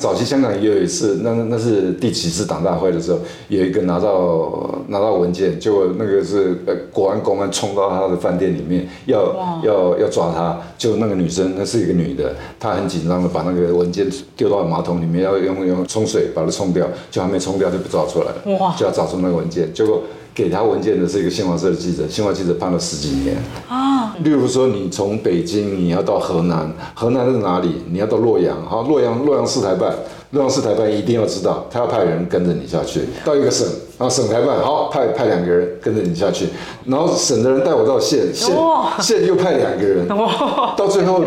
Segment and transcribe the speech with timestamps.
[0.00, 3.18] 早期香港也有一次，那那是第几次党大会的时候，
[3.48, 20.02] 有一个拿到拿到文件，结果那个是呃国安公安冲到他的饭店里面，要要要抓他，就那个女生，那是一个女的，她很紧张的把那个文件丢到马桶里面，要用用冲水把它冲掉，就还没冲掉就被抓出来了，就要找出那个文件，结果。
[20.40, 23.36] 给他文件的是一个新华社的记者，新华记者判了十几年。
[23.68, 24.16] 啊。
[24.24, 27.82] 例如说，你从北京你要到河南，河南是哪里？
[27.90, 29.94] 你要到洛阳，好，洛阳洛阳市台办，
[30.32, 33.66] 洛阳市台办一定要知道，他要派人跟着你下去，到一个省，
[33.98, 36.48] 然后省台办好派派两个人跟着你下去，
[36.84, 38.54] 然后省的人带我到县，县
[39.00, 40.06] 县又派两个人，
[40.76, 41.22] 到最后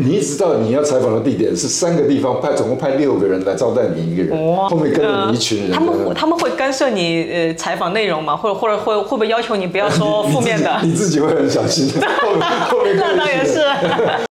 [0.00, 8.36] 你一直到你要采访的地点是三个地方派，总共派六个人来招待你一个人，哇后面跟着你一群人，他们他们会干涉你呃采访内容吗？
[8.36, 10.78] 或者或者会会不会要求你不要说负面的？
[10.84, 11.90] 你自己会很小心。
[11.98, 14.27] 那当然是。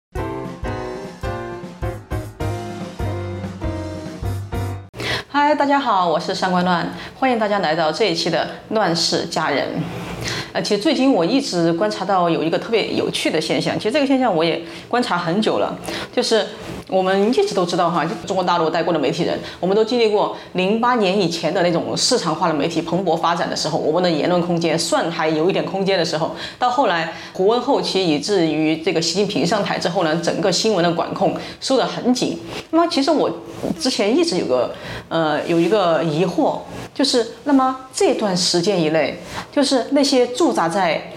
[5.46, 6.90] 嗨，大家好，我是上官乱，
[7.20, 9.68] 欢迎大家来到这一期的《乱世佳人》。
[10.54, 15.76] 呃，其实最近我一直观察到有一个特别有趣的现象，其实这个现象我也观察很久了，
[16.16, 16.46] 就是
[16.94, 32.38] 我们一直都知道哈，就中国大陆待过的媒体人，我们都经历过零八年以前的那种市场化的媒体蓬勃发展的时候，我们的言论空间算还有一点空间的时候，到后来胡温后期，以至于这个习近平上台之后呢，整个新闻的管控收得很紧。
[32.70, 33.28] 那么其实我
[33.80, 34.72] 之前一直有个
[35.08, 36.58] 呃有一个疑惑，
[36.94, 39.18] 就是那么这段时间以内，
[39.50, 41.10] 就是那些驻扎在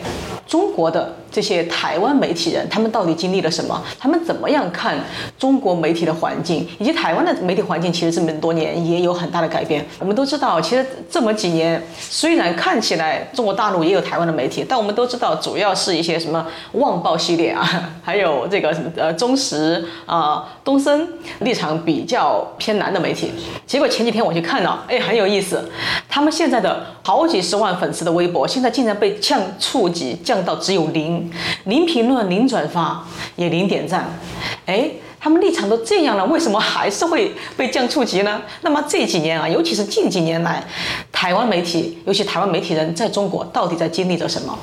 [0.47, 3.79] 中国的这些台湾媒体人，他们到底经历了什么？
[3.99, 4.97] 他们怎么样看
[5.37, 7.93] 中国媒体的环境，以及台湾的媒体环境？
[7.93, 9.85] 其实这么多年也有很大的改变。
[9.99, 16.43] 我们都知道，其实这么几年，虽然看起来中国大陆也有台湾的媒体，但我们都知道，主要是一些什么
[16.79, 17.63] 《旺报》系列啊，
[18.01, 21.07] 还有这个什么呃中时啊、东森
[21.41, 23.31] 立场比较偏南的媒体。
[23.67, 25.69] 结果前几天我去看了，哎，很有意思，
[26.09, 31.26] 他们现在的好几十万粉丝的微博，现在竟然被降触及降到只有零，
[31.65, 33.03] 零评论、零转发，
[33.35, 34.09] 也零点赞，
[34.65, 34.89] 哎。
[35.19, 38.39] 他们立场都这样了，为什么还是会被降触及呢？
[38.61, 40.63] 那么这几年啊，尤其是近几年来，
[41.11, 44.57] 台湾媒体，尤其台湾媒体人在中国到底在经历着什么？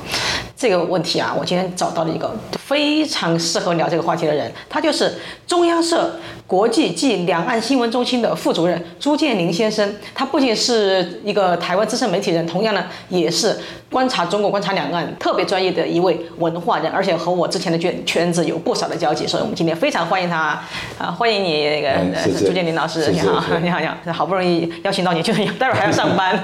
[0.56, 9.94] 这个问题啊，我今天找到了一个非常适合聊这个话题的人，他就是中央社国际暨两岸新闻中心的副主任朱建林先生。
[10.15, 13.59] 他不仅是一个台湾资深媒体人，同样呢，也是
[13.91, 20.60] 观察中国、观察两岸特别专业的一位文化人，而且和我之前的圈圈子有不少的交集，所以我们今天非常欢迎他
[20.99, 21.91] 啊，欢迎你那个、
[22.38, 26.38] 朱建林老师，你好，你好，你好，好不容易邀请到你，就是待会儿还要上班，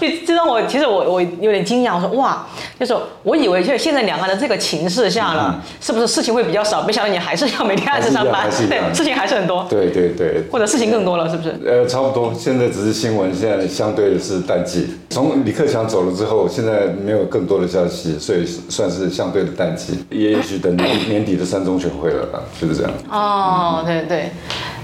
[0.00, 2.46] 就这让我其实我我有点惊讶，我说哇，
[2.78, 6.82] 就是我以为就是现在两岸的这个情势下了，是不是事情会比较少？
[6.82, 11.54] 没想到你还是要每天按时上班对，事情还是很多，对对对，或者事情更多了，是不是？
[11.66, 12.32] 呃，差不多。
[12.34, 14.88] 现在只是新闻，现在相对的是淡季。
[15.10, 20.04] 从李克强走了之后，现在没有更多的消息，所以算是相对的淡季。
[20.10, 22.92] 也许等年年底的三中全会了吧，就是这样。
[23.10, 24.30] 哦，对对，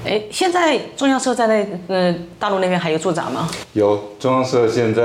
[0.04, 3.48] 哎，现在中央社在那呃大陆那边还有驻扎吗？
[3.72, 5.02] 有中央社现在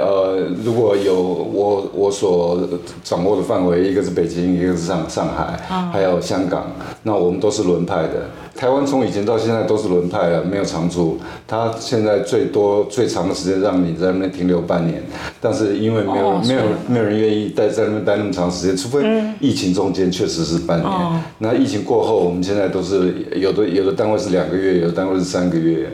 [0.00, 2.58] 呃，如果有我我所
[3.04, 5.58] 掌握的范围，一个是北京，一个是上上海，
[5.92, 6.70] 还有香港，
[7.04, 8.30] 那我们都是轮派的。
[8.54, 11.18] 台湾从以前到现在都是轮派了，没有长驻。
[11.48, 15.02] 他现在最多最长的时间让你在那边停留半年，
[15.40, 19.02] 但是因为没有、哦没有是没有人愿意待在那边待那么长时间，除非
[19.40, 20.88] 疫情中间确实是半年。
[20.88, 25.88] 哦那疫情过后，我们现在都是有的有的单位是两个月，有的单位是三个月，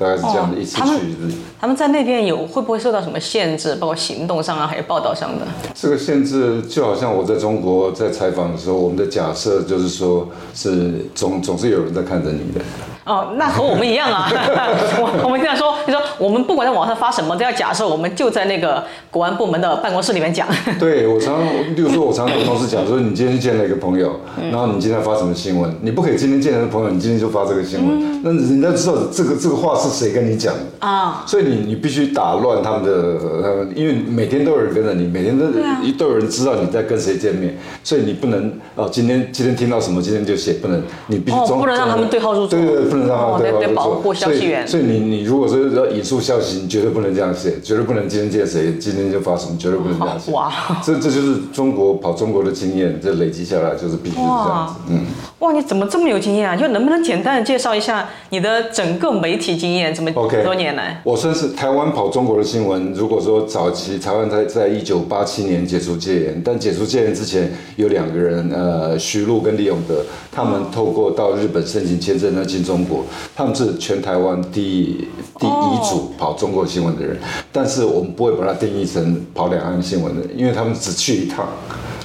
[0.00, 1.36] 大概是这样的，哦一次他们去一次。
[1.60, 5.46] 他们在那边有会不会受到什么限制，包括行动上啊，还有报道上的？
[5.74, 12.62] 这个限制就好像我在中国在采访的时候，我们的假设就是说是总总是有人在看着你的。
[13.04, 14.30] 哦，那和我们一样啊。
[15.00, 20.46] 我我们经常说，就说我们不管在网上发什么，都要假设我们就在那个国安部门的办公室里面讲。
[20.78, 21.42] 对我常，
[21.74, 30.60] 例如说，我常常跟同事讲说，你今天去见了一个朋友，然后你今天发什么新闻，你不可以今天见了朋友，你今天就发这个新闻，那人家知道这个这个话是谁跟你讲的。
[30.86, 43.60] 啊，所以你你必须打乱他们的，呃，因为每天都有人跟着你，每天都、啊都有人知道你在跟谁见面，所以你不能哦，今天今天听到什么，今天就写，不能，你必须哦不能让他们对号入座对对对，不能让他对号入座。
[43.60, 50.32] 得得保护消息源所以所以你你如果说要引述消息，你绝对不能这样写，绝对不能今天见谁，今天就发什么，绝对不能这样写。
[50.32, 50.52] 哇
[50.84, 55.00] 这这就是中国跑中国的经验，这累积下来就是必须是这样子，嗯。
[55.38, 56.54] 哇，你怎么这么有经验啊？
[56.54, 59.94] 就能不能简单的介绍一下你的整个媒体经验？
[59.94, 62.92] 怎么 OK 多年来我算是台湾跑中国的新闻。
[62.94, 73.04] 如果说早期台湾在在一九八七年解除戒严，但解除戒严之前有两个人，呃，徐璐跟李永德，他们透过到日本申请签证来进中国，
[73.34, 77.18] 他们是全台湾第一第一组跑中国新闻的人。
[77.52, 81.46] 但是我们不会把它定义成跑两岸新闻的，因为他们只去一趟，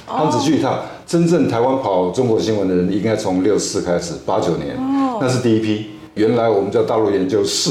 [0.06, 0.80] 他们只去一趟。
[1.06, 4.76] 真正台湾跑中国新闻的人，应该从六四开始，八九年，
[5.20, 5.86] 那是第一批。
[6.14, 7.70] 原来我们叫大陆研究室，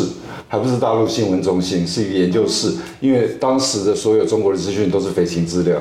[0.56, 2.72] 还不是大陆新闻中心，是一个研究室。
[3.02, 5.78] 因为当时的所有中国的资讯都是飞行资料，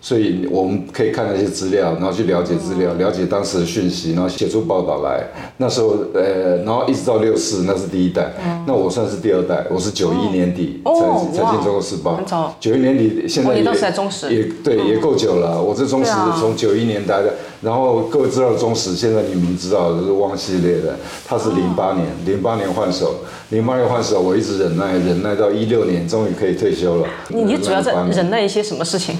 [0.00, 5.22] 所以我们可以看那些资料，然后去了解资料，了解当时的讯息，然后写出报道来。
[5.58, 8.32] 那时候，呃，然后一直到六四，那是第一代。
[8.66, 12.56] 那我算是第二代，我是九一年底才哦才进中国时报很早。
[12.58, 15.60] 九一年底，现在也也对，也够久了。
[15.60, 23.16] 我这中时对啊从九一年待的，然后各位知道的中史，现在你们知道的就是汪系列的，他是零八年，零八年换手，
[23.50, 27.08] 零八年换手，我一直忍耐，忍耐到一六年，终于可以退休了。
[27.28, 29.16] 你你主要在忍耐一些什么事情？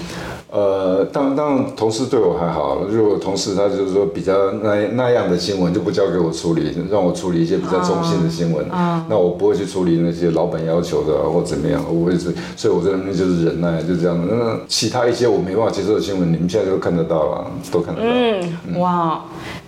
[0.49, 8.65] 呃，当当然同事对我还好，如果同事他就是说比较那那样的新闻就不交给我处理，让我处理一些比较中性的新闻，
[9.09, 14.33] 那我不会去处理那些老板要求的啊或怎么样，我会是，所以我在那边就是忍耐，就这样的。
[14.33, 18.07] 那其他一些我没办法接受的新闻，你们现在都看得到了，都看得到。
[18.09, 19.25] 嗯，哇，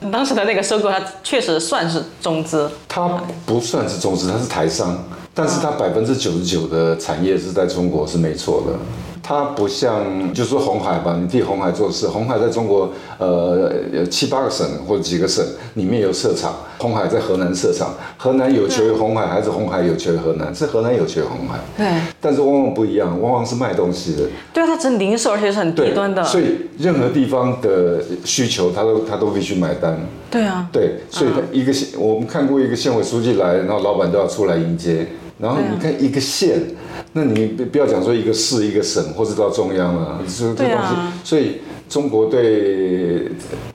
[0.09, 2.69] 当时的那个收购，它确实算是中资。
[2.87, 4.97] 它不算是中资，它是台商，
[5.33, 8.79] 但是它百分之九十九的产业是在中国是没错的。
[9.29, 15.45] 它不像，就说红海吧，你替红海做事，红海在中国呃有七八个省或者几个省
[15.75, 20.51] 里面有设厂，红海在河南设厂，河南有求于红海，还是红海有求于河南？
[20.55, 26.23] 是河南有求于红海，对，但是往往不一样，往往是卖东西的，对啊，它只零售，而且是很低端的。
[26.23, 29.95] 所以任何地方的需求，它都它都必须买单。
[30.31, 35.05] 对啊，对，所以他一个县，我们看过一个县委书记来，然后老板都要出来迎接。
[35.37, 36.59] 然后你看一个县，
[37.13, 40.95] 那你不不要讲说一个市、一个省或者到中央了，这这东西。
[41.23, 41.57] 所以
[41.89, 43.29] 中国对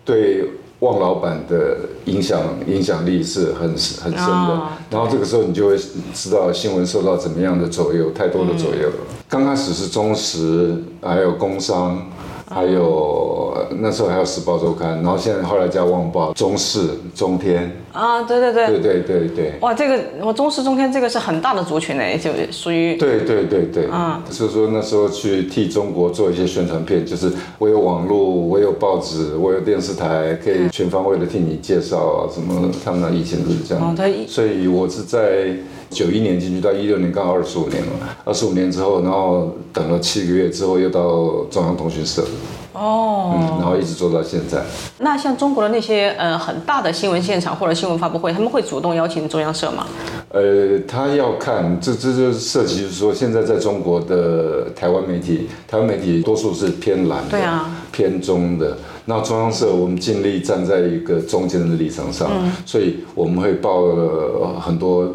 [0.05, 0.45] 对
[0.81, 4.69] 旺老板的影响影响力是很很深的哦。
[4.91, 5.77] 然后这个时候你就会
[6.13, 8.97] 知道新闻受到怎么样的左右，太多的左右了。
[9.29, 12.11] 刚开始是中石，还有工商。
[12.55, 18.67] 还有那时候还有《时报周刊》，然后现在后来加《旺报》、中视、中天，啊，对对对。
[18.69, 24.23] 对对对对，哇，这个我中式中天这个是很大的族群诶，就属于对对对对，嗯。
[24.31, 33.95] 所以说那时候去替中国做一些宣传片，就是我有网络，我有报纸，我有电视台，可以全方位的替你介绍啊，什么他们那以前都是这样，哦
[34.29, 35.57] 所以我是在
[35.95, 37.93] 九一年进去到一六年，刚好二十五年了，
[38.25, 42.25] 二十五年之后，然后等了七个月之后，又到中央通讯社，
[42.73, 43.37] 哦。
[43.37, 44.63] 嗯，然后一直做到现在。
[44.99, 49.87] 那像中国的那些呃很大的新闻现场或者新闻发布会，他们会主动邀请中央社吗？
[50.31, 58.77] 呃，他要看，这这就涉及就是说，现在在中国的台湾媒体，台湾媒体多数是偏蓝的，对啊偏中的。
[59.07, 62.31] 那中央社我们尽力站在一个中间的立场上，
[62.65, 65.07] 所以我们会报呃很多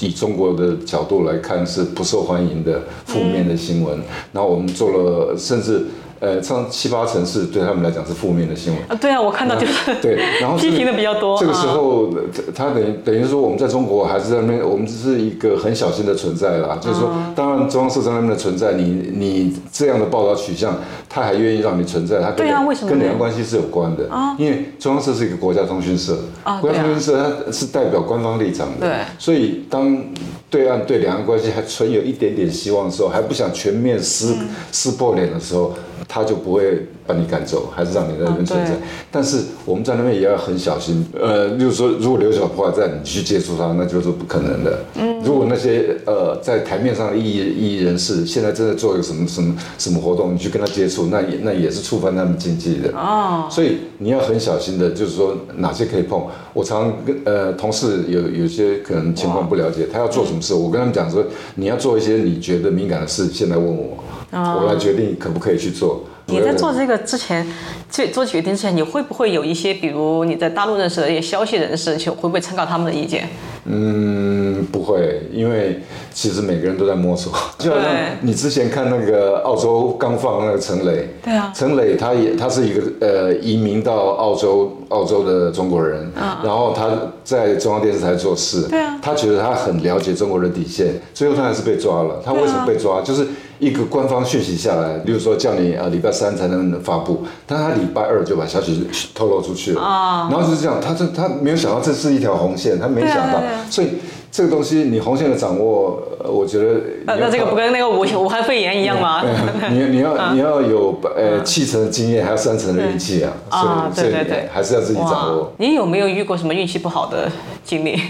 [0.00, 3.98] 以中国的角度来看是不受欢迎的负面的新闻，
[4.32, 5.86] 然后我们做了甚至。
[6.20, 11.38] 呃，上七八成是对他们来讲是负面的新闻，啊，对啊，我看到就是对，然后批评的比较多。
[11.38, 12.10] 这个时啊候，
[12.54, 16.78] 他等于等于说，我们在中国还是在那边，我们只是一个很小心的存在啦。
[16.80, 20.76] 就是说，嗯当然中央社在那边的存在，你你这样的报道取向，
[21.08, 24.08] 他还愿意让你存在，他跟对啊为什么跟两岸关系是有关的。
[24.38, 27.16] 因为中央社是一个国家通讯社，啊国家通讯社
[27.46, 28.86] 它是代表官方立场的。
[28.88, 30.02] 对所以当
[30.50, 35.74] 对岸对两岸关系还存有一点点希望的时候，还不想全面撕、嗯撕破脸的时候，
[36.08, 38.72] 他就不会把你赶走，还是让你在那边存在。
[39.12, 44.78] 但是我们在那边也要很小心，呃，就是说，如果刘小波还在，你去接触他，那就是不可能的。
[44.94, 52.90] 嗯，如果那些呃在台面上的异议异议人士，现在正在做一个什么什么什么活动，你去跟他接触，那也那也是触犯他们禁忌的。
[52.96, 56.22] 哦，所以你要很小心的，就是说哪些可以碰。
[56.54, 61.22] 我常常跟呃同事有有些可能情况不了解，他要做什么事，我跟他们讲说，
[61.56, 63.96] 你要做一些你觉得敏感的事，先来问我，
[64.32, 66.04] 我来决定可不可以去做。
[66.30, 67.46] 你在做这个之前，
[67.88, 73.26] 做做决定之前，你会不会有一些，比如你在大陆认识的一些消息人士，就会不会参考他们的意见？
[73.64, 75.80] 嗯，不会，因为
[76.12, 77.32] 其实每个人都在摸索。
[77.58, 77.88] 就好像
[78.20, 86.10] 你之前看那个澳洲刚放那个陈磊，对啊陈磊他也他是一个呃移民到澳洲澳洲的中国人，
[86.44, 86.90] 然后他
[87.24, 92.22] 在中央电视台做事，对啊他觉得他很了解中国的底线，最后他还是被抓了。
[92.22, 93.00] 他为什么被抓？
[93.00, 93.26] 就是
[93.58, 103.88] 一个官方讯息下来，例如说叫你呃礼拜三才能发布，但他礼拜二就把消息透露出去了，啊然后就是这样，他这他没有想到这是一条红线，他没想到对啊，所以
[104.30, 109.22] 这个东西你红线的掌握，呃我觉得那那这个不跟那个武武汉肺炎一样吗？
[109.72, 115.52] 你你要你要有呃七成的经验，还有三成的运气啊，啊所以所以对对对还是要自己掌握。
[115.56, 117.28] 你有没有遇过什么运气不好的
[117.64, 118.00] 经历？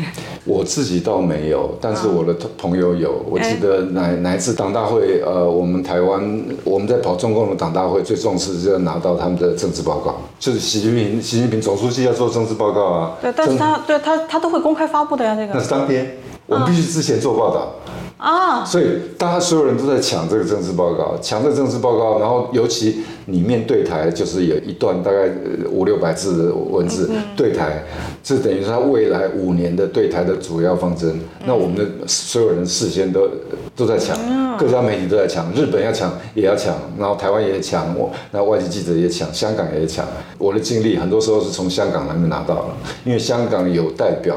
[0.48, 3.22] 我自己倒没有，但是我的同朋友有。
[3.28, 13.16] 我记得哪哪一次党大会，呃，我们台湾我们在跑中共的党大会，最重视就是要拿到他们的政治报告，就是习近平习近平总书记要做政治报告啊。
[13.20, 17.74] 对，但是他对他他都会公开发布的呀，这个那是当天，我们必须之前做报道。
[18.18, 18.84] 啊，所以
[19.16, 27.84] 大家所有人都在抢这个政治报告，抢这个政治报告，然后尤其里面对台就是有一段大概呃五六百字的文字对台，
[28.22, 31.20] 这等于是他未来五年的对台的主要方针。
[31.46, 33.30] 那我们的所有人事先都
[33.78, 34.14] 都在抢，
[34.58, 40.04] 各家媒体都在抢，日本要抢也要抢，然后台湾也抢，我那外籍记者也抢，香港也抢。
[40.36, 44.36] 我的经历很多时候是从香港那边拿到了，因为香港有代表。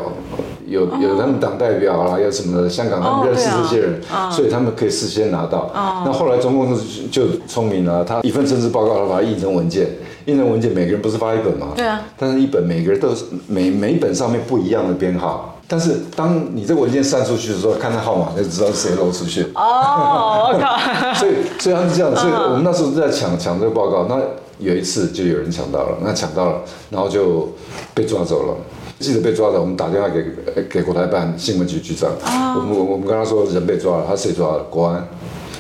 [0.68, 5.70] 有有他们党代表啦，有什么的，香港他们认识这些人，所以他们可以事先拿到。
[6.06, 6.82] 那后来中共就
[7.12, 9.88] 就聪明了，他一份政治报告，他把它印成文件，
[10.28, 11.74] 印成文件，每个人不是发一本吗？
[11.76, 12.02] 对啊。
[12.18, 19.44] 但是一本每个人都是每每一本上面不一样的编号，但是当你这个文件散出去的时候，看那号码就知道谁漏出去。
[19.56, 20.78] 哦，我靠，
[21.16, 24.20] 所以所以他是这样，所以我们那时候在抢抢这个报告，那
[24.60, 27.48] 有一次就有人抢到了，那抢到了，然后就
[27.94, 28.56] 被抓走了。
[29.00, 30.20] 记者被抓了，我们打电话给
[30.54, 32.12] 呃给国台办新闻局局长，
[32.58, 34.64] 我们我我们跟他说人被抓了，他谁抓了？
[34.70, 35.08] 国安。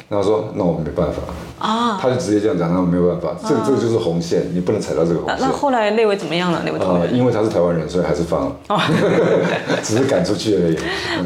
[0.09, 1.21] 然后说那我们没办法
[1.61, 5.51] 啊，他就直接这样讲，那我没有办法，这个这个就是红线，你不能踩到这个红线那那。
[5.51, 6.61] 后来那位怎么样了？
[6.65, 7.15] 那位同呃，学？
[7.15, 8.55] 因为他是台湾人，所以还是放了，
[9.83, 10.77] 只是赶出去而已。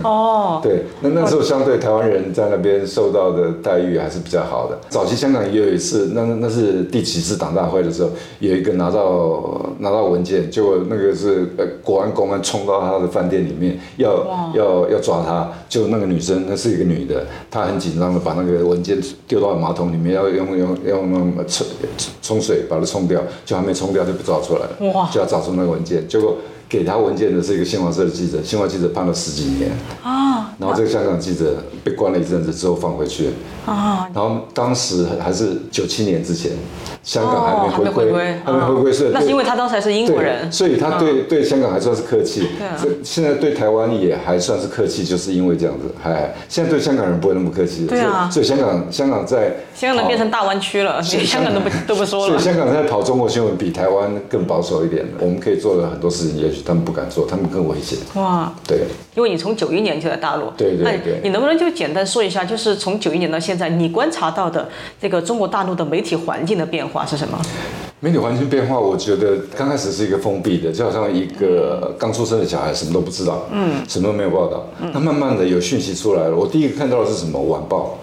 [0.04, 4.77] 哦，对，那那时候相对台湾人在那边受到的待遇还是比较好的。
[4.89, 21.67] 早期香港也有一次，那那是第几次党大会的时候，有一个拿到拿到文件，结果那个是呃国安公安冲到他的饭店里面，要要要抓他，就那个女生，那是一个女的，她很紧张的把那个文件丢到马桶里面，要用用用用冲
[22.22, 25.10] 冲水把它冲掉，就还没冲掉就不找出来了，哇。
[25.12, 26.38] 就要找出那个文件，结果。
[26.67, 33.29] 给他文件的是一个新华社的记者，新华记者判了十几年，啊然后这个香港记者被关了一阵子之后放回去，
[33.67, 36.53] 啊，然后当时还是九七年之前，
[37.03, 42.48] 香港哦还没回归，还没回归，所以那是因为他当时还是英国人，所以他对对香港还算是客气。
[42.82, 47.86] 对现在对台湾也还算是客气，就是因为这样子，还现在对香港人不会那么客气。
[47.86, 48.27] 对啊。
[48.29, 52.55] 所以香港香港在香港变成大湾区了，连香港都不 都不说了所以。
[52.55, 58.00] 香港在跑中国新闻比台湾更保守一点，我们可以做的很多事情，也许他们不敢做，他们更危险。
[58.15, 58.86] 哇，对。
[59.15, 64.67] 因为你从九一年就在大陆，对对那对你能不能就简单说一下，就是从九一年到现在，你观察到的
[65.01, 67.38] 这个中国大陆的媒体环境的变化是什么？
[68.01, 74.65] 媒体环境变化，我觉得刚开始是一个封闭的，就好像一个刚出生的小孩，什么都不知道，嗯，什么都没有报道。
[74.94, 77.41] 那慢慢的有讯息出来了，我第一个看到的是什么？
[77.41, 77.98] 晚报。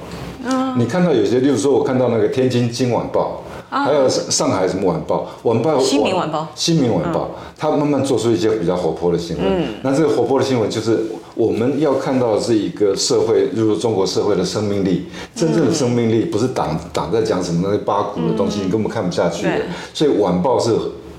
[0.77, 3.43] 你看到有些，例如说，我看到那个天津《今晚报》，
[3.85, 6.49] 还有上上海什么晚报，晚报新民晚报。
[6.55, 9.65] 新民晚报，它慢慢做出一些比较活泼的新闻。
[9.83, 19.51] 那这个活泼的新闻就是我们要看到的是一个社会，例如中国社会的生命力，真正的生命力不是党党在讲什么那些八股的东西，你根本看不下去的。
[19.51, 19.63] 对。
[19.95, 20.73] 所以晚报是。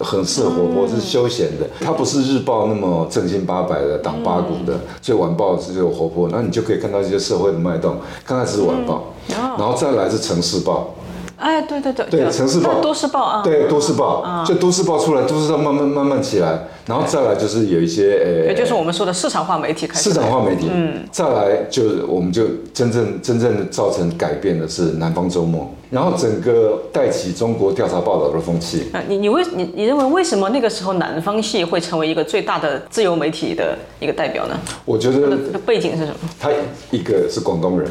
[0.04, 7.98] 很适合活泼，是休闲的，它不是日报那么正经八百的党八股的，所以晚报是有活泼，那你就可以看到一些社会的脉动。
[8.26, 10.96] 刚开始是晚报，然后再来是城市报，
[11.38, 12.82] 哎，对对对，对城市报。
[12.82, 20.10] 都市报啊，对，都市报，就都市报出来，都市报慢慢慢慢起来，然后再来就是有一些呃，也就是我们说的市场化媒体开始。
[20.10, 22.44] 市场化媒体，嗯，再来就是我们就
[22.74, 28.90] 真正真正的造成改变的是南方周末，然后整个带起中国调查报道的风气。
[28.92, 34.60] 啊，你你为你你认为为什么那个时候南方系会成为一个最大的自由媒体的一个代表呢？
[34.86, 36.50] 我觉得背景是什么他
[36.90, 37.88] 一个是广东人，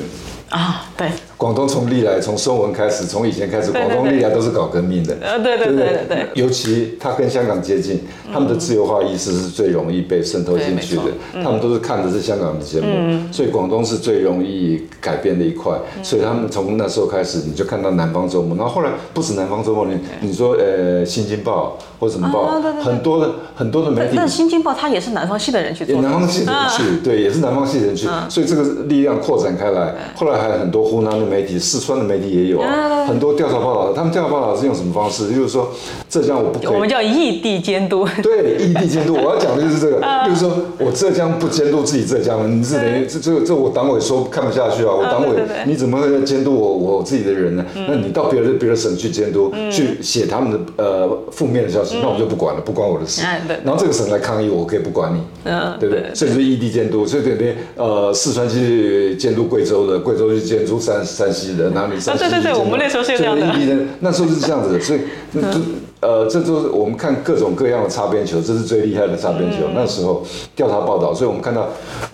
[0.48, 0.86] 啊？
[0.96, 5.16] 对，广东从历来从孙文开始，从以前开始，广东历来都是搞革命的。
[5.20, 8.00] 呃，对对对对对，尤其他跟香港接近，
[8.32, 11.02] 他们的自由化意识是最容易被渗透进去的。
[11.34, 15.78] 他们都是看的是香港的节目，所以广东是最容易改变的一块。
[16.02, 24.28] 所以他们从那时候开始，你就看到南方周末，然后后来不止南方周末，你你说呃《新京报》或者什么报，啊对对对很多的很多的媒体但。
[24.28, 29.94] 新京报它也是南方系的人去做的，也南方系的人去，对，也是南方系的人去，所以这个力量扩展开来。
[30.16, 33.92] 后来还有很多湖南的媒体、四川的媒体也有啊，很多调查报道。
[33.92, 35.28] 他们调查报道是用什么方式？
[35.34, 35.68] 就是说，
[36.08, 38.06] 浙江我不可以我们叫异地监督。
[38.22, 47.64] 对异地监督，我要讲的就是这个，就是说我浙江不监督自己浙江，你是等于这这这我党委说看不下去啊，我党委你怎么会监督我我自己的人呢？
[47.88, 53.22] 那你到别的别的省去监督，去写他们的呃负面的消息，那我就不管了，不关我的事。
[53.64, 56.14] 然后这个省来抗议，我可以不管你，嗯对不对？
[56.14, 63.52] 所以就是异地监督，所以等于呃四川去监督贵州的，贵州去监督山山西的，哪里山西对我们那时候是这样的。
[63.52, 65.00] 地监那时候是这样子的，所以
[65.34, 65.58] 就
[66.02, 69.68] 呃，这就是我们看各种各样的擦边球，这是最厉害的擦边球。
[69.72, 70.20] 那时候
[70.56, 71.68] 调查报道，所以我们看到，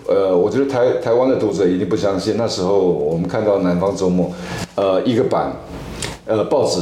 [0.07, 4.27] 呃，我觉得台台湾的读者一定不相信，那时候我们看到《南方周末》，
[4.75, 5.51] 呃，一个版，
[6.27, 6.81] 呃，报纸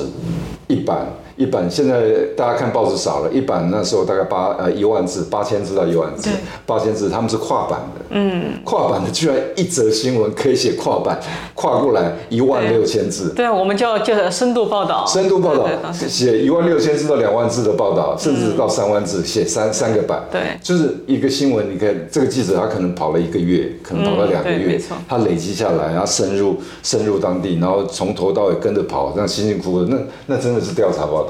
[0.67, 1.07] 一版。
[1.37, 2.01] 一版现在
[2.35, 6.29] 大家看报纸少了，一版那时候大概八呃一万字，八千字到一万字，
[6.65, 11.19] 八千字他们是跨版的，嗯，跨版的居然一则新闻可以写跨版，
[11.53, 13.45] 跨过来一万六千字，对。
[13.45, 15.05] 啊，我们叫叫深度报道。
[15.05, 20.25] 深度报道写一万六千字到两万字的报道，甚至到三万字，写三三个版。
[20.31, 20.41] 对。
[20.63, 31.26] 就是一个新闻，你看这个记者他可能跑了一个月，可能跑了两个月他累积下来，然后深入深入当地，然后从头到尾跟着跑，这样辛辛苦苦，那那真的是调查报道。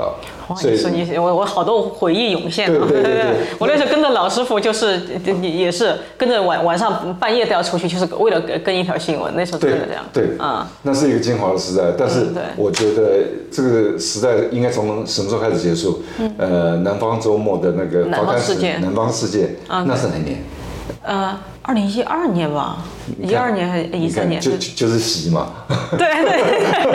[0.47, 2.85] 哇，你说你我我好多回忆涌现啊！
[2.87, 5.01] 对对对对 我那时候跟着老师傅，就是
[5.41, 9.33] 也也是跟着晚晚上半夜都要出去，就是为了跟一条新闻。
[9.35, 10.03] 那时候真的这样。
[10.13, 16.01] 对啊，那是一个精华的时代，但是我觉得这个时代应该从什么时候开始结束？
[16.37, 20.41] 呃，南方周末的那个嗯南方发刊时事件南方世界，啊那是哪年？
[21.03, 22.77] 呃，二零一二年吧，
[23.21, 24.39] 一二年还是一三年？
[24.39, 25.51] 就就就是习嘛。
[25.97, 26.91] 对对对对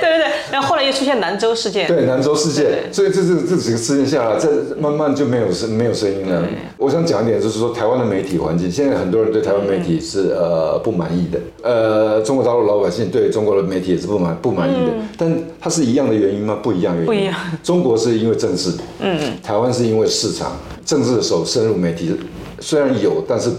[0.00, 0.26] 对对。
[0.50, 1.86] 然后后来又出现兰州事件。
[1.86, 6.42] 对，兰州事件，所以这这这几个事件下来，这慢慢就没有声没有声音了。
[6.76, 16.58] 我想讲一点，就是说台湾的媒体环境，现在很多人对台湾媒体是呃不满意的，呃，中国大陆老百姓对中国的媒体也是不满不满意的，但它是一样的原因吗？
[16.60, 17.06] 不一样原因。
[17.06, 17.34] 不一样。
[17.62, 22.14] 中国是因为政治，嗯嗯，台湾是因为市场，政治的时候深入媒体，
[22.62, 23.50] 虽然有，但是。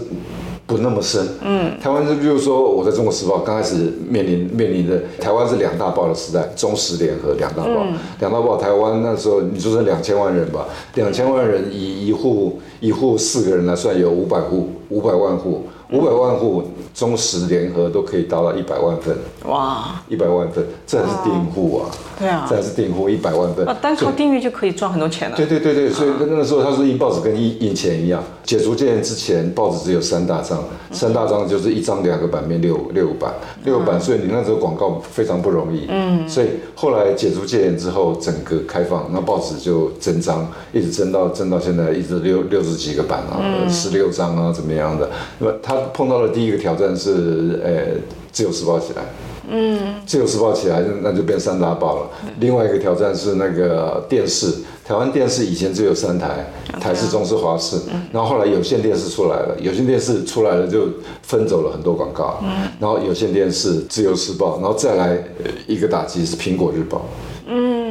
[0.66, 7.86] 不那么深，嗯，台湾是，比如说我在中国时报刚开始面临面临的台湾是两大报的时代，中时联合两大报，
[8.18, 22.46] 两大报台湾那时候你说是两千万人吧，两千万人以一户一户四个人来算，有五百户五百万户，五百万户中实联合都可以达到一百万份，哇，一百万份，这还是订户啊，对啊。
[22.48, 23.66] 这还是订户一百万份。
[23.66, 25.36] 啊，，单靠订阅就可以赚很多钱了。
[25.36, 33.32] 对对对对，所以那个时候他说印报纸跟印印钱一样，解除戒严之前，报纸只有三大张，三大张就是一张两个版面六六版，
[33.64, 35.86] 六版，所以你那时候广告非常不容易。
[35.88, 45.10] 嗯，所以后来解除戒严之后，整个开放，那报纸就增张，一直增到增到现在，一直六六十几个版啊，十六张啊，怎么样的？
[45.38, 48.00] 那么他碰到的第一个挑战是，呃，
[48.32, 49.02] 自由时报起来。
[49.46, 52.10] 嗯自由时报起来，那就变三大报了。
[52.40, 54.46] 另外一个挑战是那个电视，
[54.82, 57.76] 台湾电视以前只有三台，台视、中视、华视，
[58.10, 60.88] 然后后来有线电视出来了，有线电视出来了就
[61.22, 62.42] 分走了很多广告，
[62.80, 65.08] 然后有线电视、自由时报，然后再来
[65.44, 67.04] 呃一个打击是苹果日报。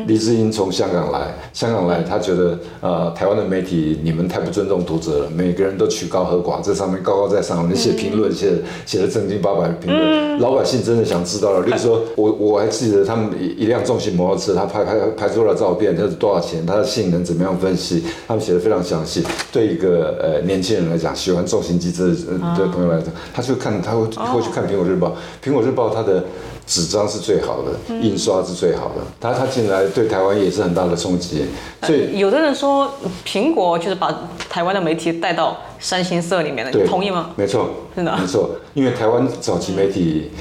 [0.08, 8.54] 黎智英从香港来，香港来，他觉得呃台湾的媒体你们太不尊重读者了，每个人都曲高和寡，在上面高高在上，你写评论写
[8.86, 11.62] 写的正经八百的评论，老百姓真的想知道了。
[11.66, 19.24] 例如说，我我还记得他们一一辆重型摩托车，他拍拍拍出了照片，它是多少钱，它的性能怎么样分析，他们写的非常详细。
[19.52, 26.24] 对一个呃年轻人来讲，喜欢重型机车的朋友来讲，他去看他会会去看苹果日报，苹果日报它的。
[26.66, 29.02] 纸张是最好的，印刷是最好的。
[29.20, 31.46] 他他进来对台湾也是很大的冲击，
[31.82, 32.90] 所以有的人说
[33.26, 37.32] 苹果就是把台湾的媒体带到三星色里面的，你同意吗？
[37.36, 38.52] 没错，真的啊没错。
[38.74, 40.32] 因为台湾早期媒体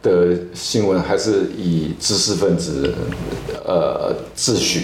[0.00, 2.94] 的新闻还是以知识分子
[3.66, 4.78] 呃自诩，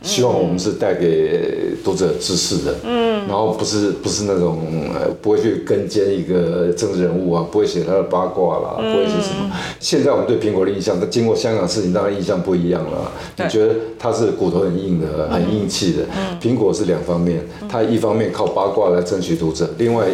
[0.00, 4.60] 希望我们是带给读者知识的，嗯，然后不是不是那种
[4.94, 9.50] 呃不会去跟监一个政治人物啊，不会写他的八卦啦，不会写什么。
[9.80, 13.10] 现在我们对苹果的印象，但经过香港事情，当然印象不一样了。
[13.36, 16.04] 你觉得他是骨头很硬的，很硬气的？
[16.40, 20.06] 苹果是两方面，他一方面靠八卦来争取读者，另外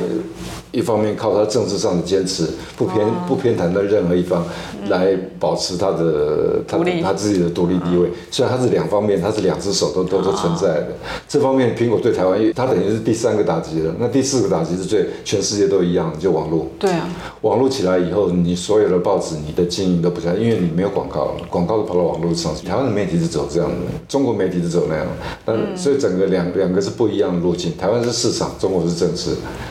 [0.73, 4.45] 一方面靠他政治上的坚持，不偏不偏袒的任何一方，
[4.89, 8.09] 来保持他的他他自己的独立地位。
[8.31, 10.89] 虽然他是两方面，他是两只手都都都存在的。
[11.29, 13.93] 这方面，苹果对台湾，他等于是第三个打击了。
[13.99, 16.69] 那第四个打击是最全世界都一样，就网络。
[16.79, 17.09] 对啊，
[17.41, 22.65] 网络起来以后，你所有的报纸，你的经营都不行，因为你没有广告了，广告都跑到网络上去。
[22.65, 23.77] 台湾的媒体是走这样的，
[24.09, 25.13] 中国媒体是走那样的，
[25.45, 27.77] 但所以整个两两个是不一样的路径。
[27.77, 29.31] 台湾是市场，中国是政治。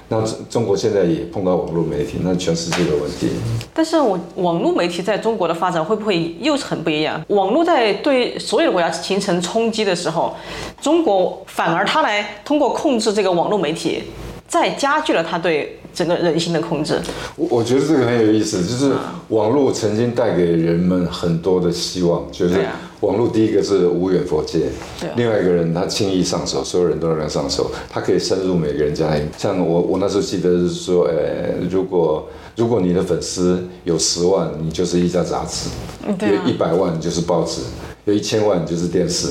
[0.10, 3.30] 那中国现在也碰到网络媒体，那全世界的问题。
[3.74, 7.24] 但是我网络媒体在中国的发展会不会又是很不一样？
[7.30, 10.36] 网络在对所有的国家形成冲击的时候，
[10.82, 14.04] 中国反而它来通过控制这个网络媒体，
[14.50, 17.00] 再加剧了他对整个人心的控制。
[17.36, 18.92] 我我觉得这个很有意思，就是
[19.30, 22.56] 网络曾经带给人们很多的希望，就是
[23.02, 24.64] 网络第一个是无远佛界
[25.00, 29.22] 对啊，另外一个人他轻易上手，所有人都能上手，他可以深入每个人家里。
[29.38, 35.70] 像我我那时候记得是说，呃，如果如果你的粉丝有十万，你就是一家杂志；
[36.18, 37.62] 对啊有一百万你就是报纸。
[38.10, 39.28] 有一千万你就是电视，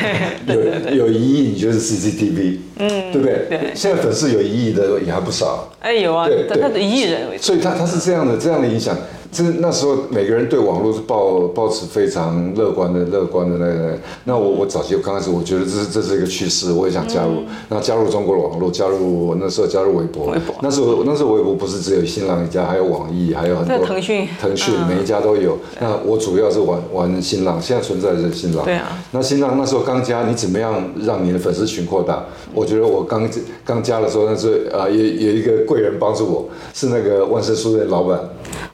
[0.90, 3.46] 有有一亿你就是 CCTV，嗯，对不对？
[3.48, 7.36] 对现在粉丝有一亿的也还不少，哎，有啊对，但它的艺人为。
[7.38, 8.96] 所以他他是这样的这样的影响，
[9.32, 13.98] 这那时候每个人对网络是抱抱持非常乐观的乐观的那个。
[14.24, 17.42] 那我我早期刚开始我觉得这是这是一个趋势，我也想加入。
[17.68, 25.58] 那加入中国的网络，加入我那时候加入微博，微博那时候那时候微博不是只有新浪一家，还有网易，还有很多在腾讯腾讯每一家都有。
[25.80, 28.64] 那我主要是玩玩新浪，现在存在的是新浪。
[28.64, 28.98] 对啊。
[29.12, 32.24] 那新浪那时候刚加，你怎么样让你的粉丝群扩大？
[32.54, 33.28] 我觉得我刚
[33.64, 38.18] 刚加的时候，那时候啊有有一个贵人帮助我，是那个万盛书店老板。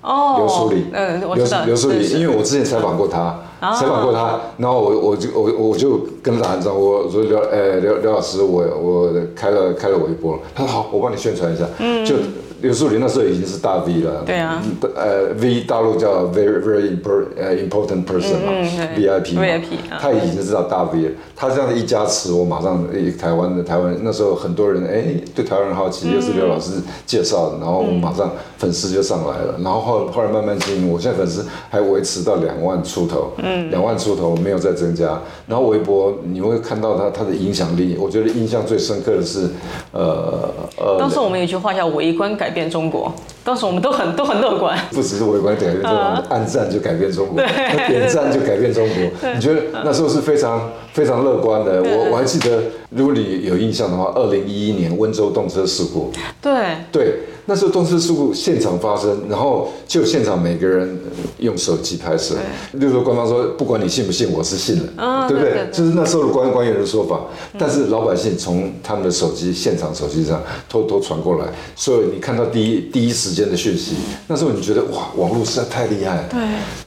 [0.02, 0.86] 哦，刘淑玲，
[1.20, 1.34] 刘
[1.64, 12.16] 刘淑礼，是是因为我之前采访过他，啊采访过他，然后我我就我我就跟他打招呼，我说刘呃刘刘老师，我我开了开了我一波，他说好，我帮你宣传一下，嗯，就
[12.62, 14.62] 刘淑玲那时候已经是大 V 了，对啊。
[14.64, 18.64] 嗯，呃 V 大陆叫 very very important person 嘛嗯
[18.96, 22.84] ，VIP 嘛 VIP 啊他已经知道大 V 了，他这样的一加持，我马上
[23.18, 26.72] 台湾的台湾那时候很多人哎对台湾人好奇，又是刘老师
[27.04, 28.30] 介绍的，然后我马上
[28.62, 39.48] 粉丝就上来了，然后后后来慢慢经营，我现在粉丝还维持到两万出头，嗯，两万出头没有再增加，然后微博你会看到它它的影响力，我觉得印象最深刻的是，
[39.90, 40.48] 呃
[40.78, 44.78] 呃，当时我们有句话叫“围观改变中国”，当时我们都很都很乐观。
[44.92, 45.98] 不只是围观改变中国，
[46.30, 47.42] 按赞就改变中国，
[47.88, 49.30] 点赞就改变中国。
[49.34, 51.82] 你觉得那时候是非常非常乐观的。
[51.82, 56.52] 我我还记得，如果你有印象的话，二零一一年温州动车事故，对，
[56.92, 57.18] 对，
[57.52, 60.98] 那时候动车事故现场发生，然后就现场每个人
[61.36, 62.34] 用手机拍摄，
[62.72, 65.68] 例如说官方说不管你信不信，我是信了，啊对不对？
[65.70, 67.20] 就是那时候的官官员的说法，
[67.58, 73.96] 但是老百姓从他们的手机现场手机上偷偷传过来，所以你看到第一第一时间的讯息，
[74.28, 76.40] 那时候你觉得哇，网络实在太厉害了，对，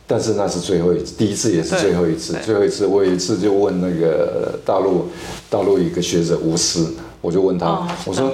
[0.07, 2.35] 但是那是最后一次，第一次也是最后一次。
[2.43, 5.09] 最后一次，我有一次就问那个大陆
[5.47, 6.91] 大陆一个学者吴思，
[7.25, 8.31] 我就问他，哦我说，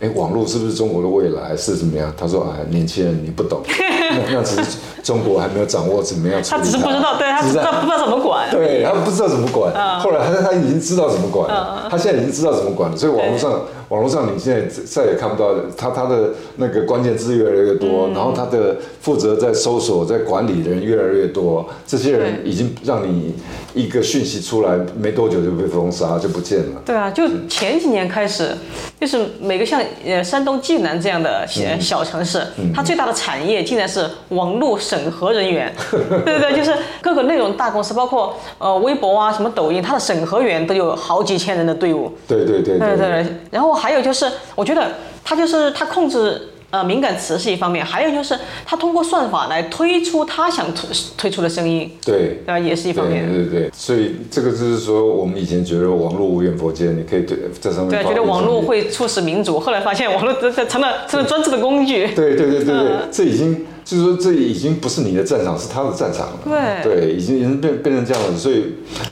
[0.00, 2.12] 哎，网络是不是中国的未来，是怎么样？
[2.16, 3.62] 他说，哎，年轻人你不懂，
[4.10, 8.50] 那那只是中国还没有掌握怎么样处他只是不知道，对他不知道不知道怎么管。
[8.50, 10.00] 对他不知道怎么管，嗯。
[10.00, 18.14] 后来他他已经知道怎么管了，他现在已经知道怎么管了，所以网络上网络上你现在再也看不到他他的那个关键字越来越多，嗯。
[18.14, 23.34] 然后他的负责在搜索在管理的人越来越多，这些人已经让你
[23.74, 26.80] 一个讯息出来没多久就被封杀就不见了。
[26.84, 28.56] 对啊，就前几年开始，
[28.98, 32.42] 就是每个像呃山东济南这样的小小城市，
[32.74, 35.72] 它最大的产业竟然是网络审核人员。
[36.24, 42.12] 对对对，就是各个内容大公司，包括呃微博啊、什么抖音，它的审核员都有好几千人的队伍。
[42.28, 44.88] 对对对对对对，然后还有就是，我觉得
[45.24, 52.40] 它就是它控制呃敏感词是一方面，还有就是它通过算法来推出它想推推出的声音，对。
[52.44, 52.58] 对吧？
[52.58, 53.26] 也是一方面。
[53.26, 60.32] 对对对，所以这个就是说，我们以前觉得网络无远佛界，你可以对在上面对，觉得网络会促使民主，后来发现网络
[60.66, 62.08] 成了成了专制的工具。
[62.08, 66.38] 对对对对对，嗯这已经就是说，这已经不是你的战场，是他的战场了。
[66.82, 68.64] 对对，已经已经变变成这样了，所以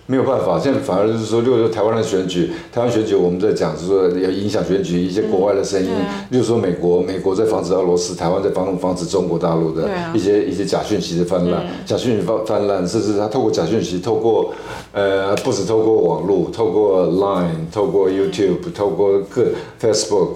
[0.06, 0.58] 没有办法。
[0.58, 5.90] 现在反而就是说，例如果说台湾的选举，台湾选举我们在讲，就是说要影响选举一些国外的声音，
[6.30, 14.54] 例如说美国，美国在防止俄罗斯，台湾在防防止中国大陆的一些一些假讯息的泛滥，假讯息泛泛滥，甚至他透过假讯息，透过
[14.92, 19.44] 呃不止透过网络，透过 Line，透过 YouTube，透过各
[19.80, 20.28] Facebook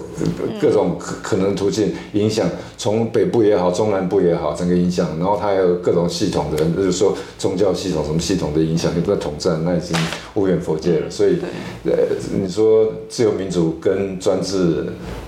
[0.59, 2.47] 各各种可可能途径影响，
[2.77, 9.95] 从北部也好，中南部也好，整个影响，然后它还有各种系统的，就是说宗教系统什么系统的影响，都在统战，那已经
[10.33, 11.09] 无远佛界了。
[11.09, 11.37] 所以，
[11.85, 11.93] 呃，
[12.39, 14.85] 你说自由民主跟专制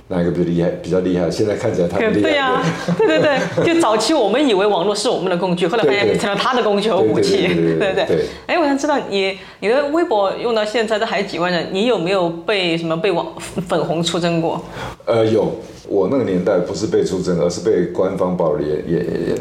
[0.08, 0.70] 哪一个比较厉害？
[0.82, 1.30] 比较厉害？
[1.30, 2.30] 现在看起来他们厉害。
[2.30, 2.64] 对呀，
[2.98, 7.48] 对对对，就早期我们以为网络是我们的工具，后来发现成了他的工具和武器。
[7.48, 8.26] 对对对。
[8.48, 13.28] 哎，我想知道你你的微博用到现在都还有几万人，你有没有被什么被网
[13.68, 14.62] 粉红出征过？
[15.06, 15.56] 呃，有。
[15.90, 19.36] 我那个年代不是被出征，而是被官方暴力也也也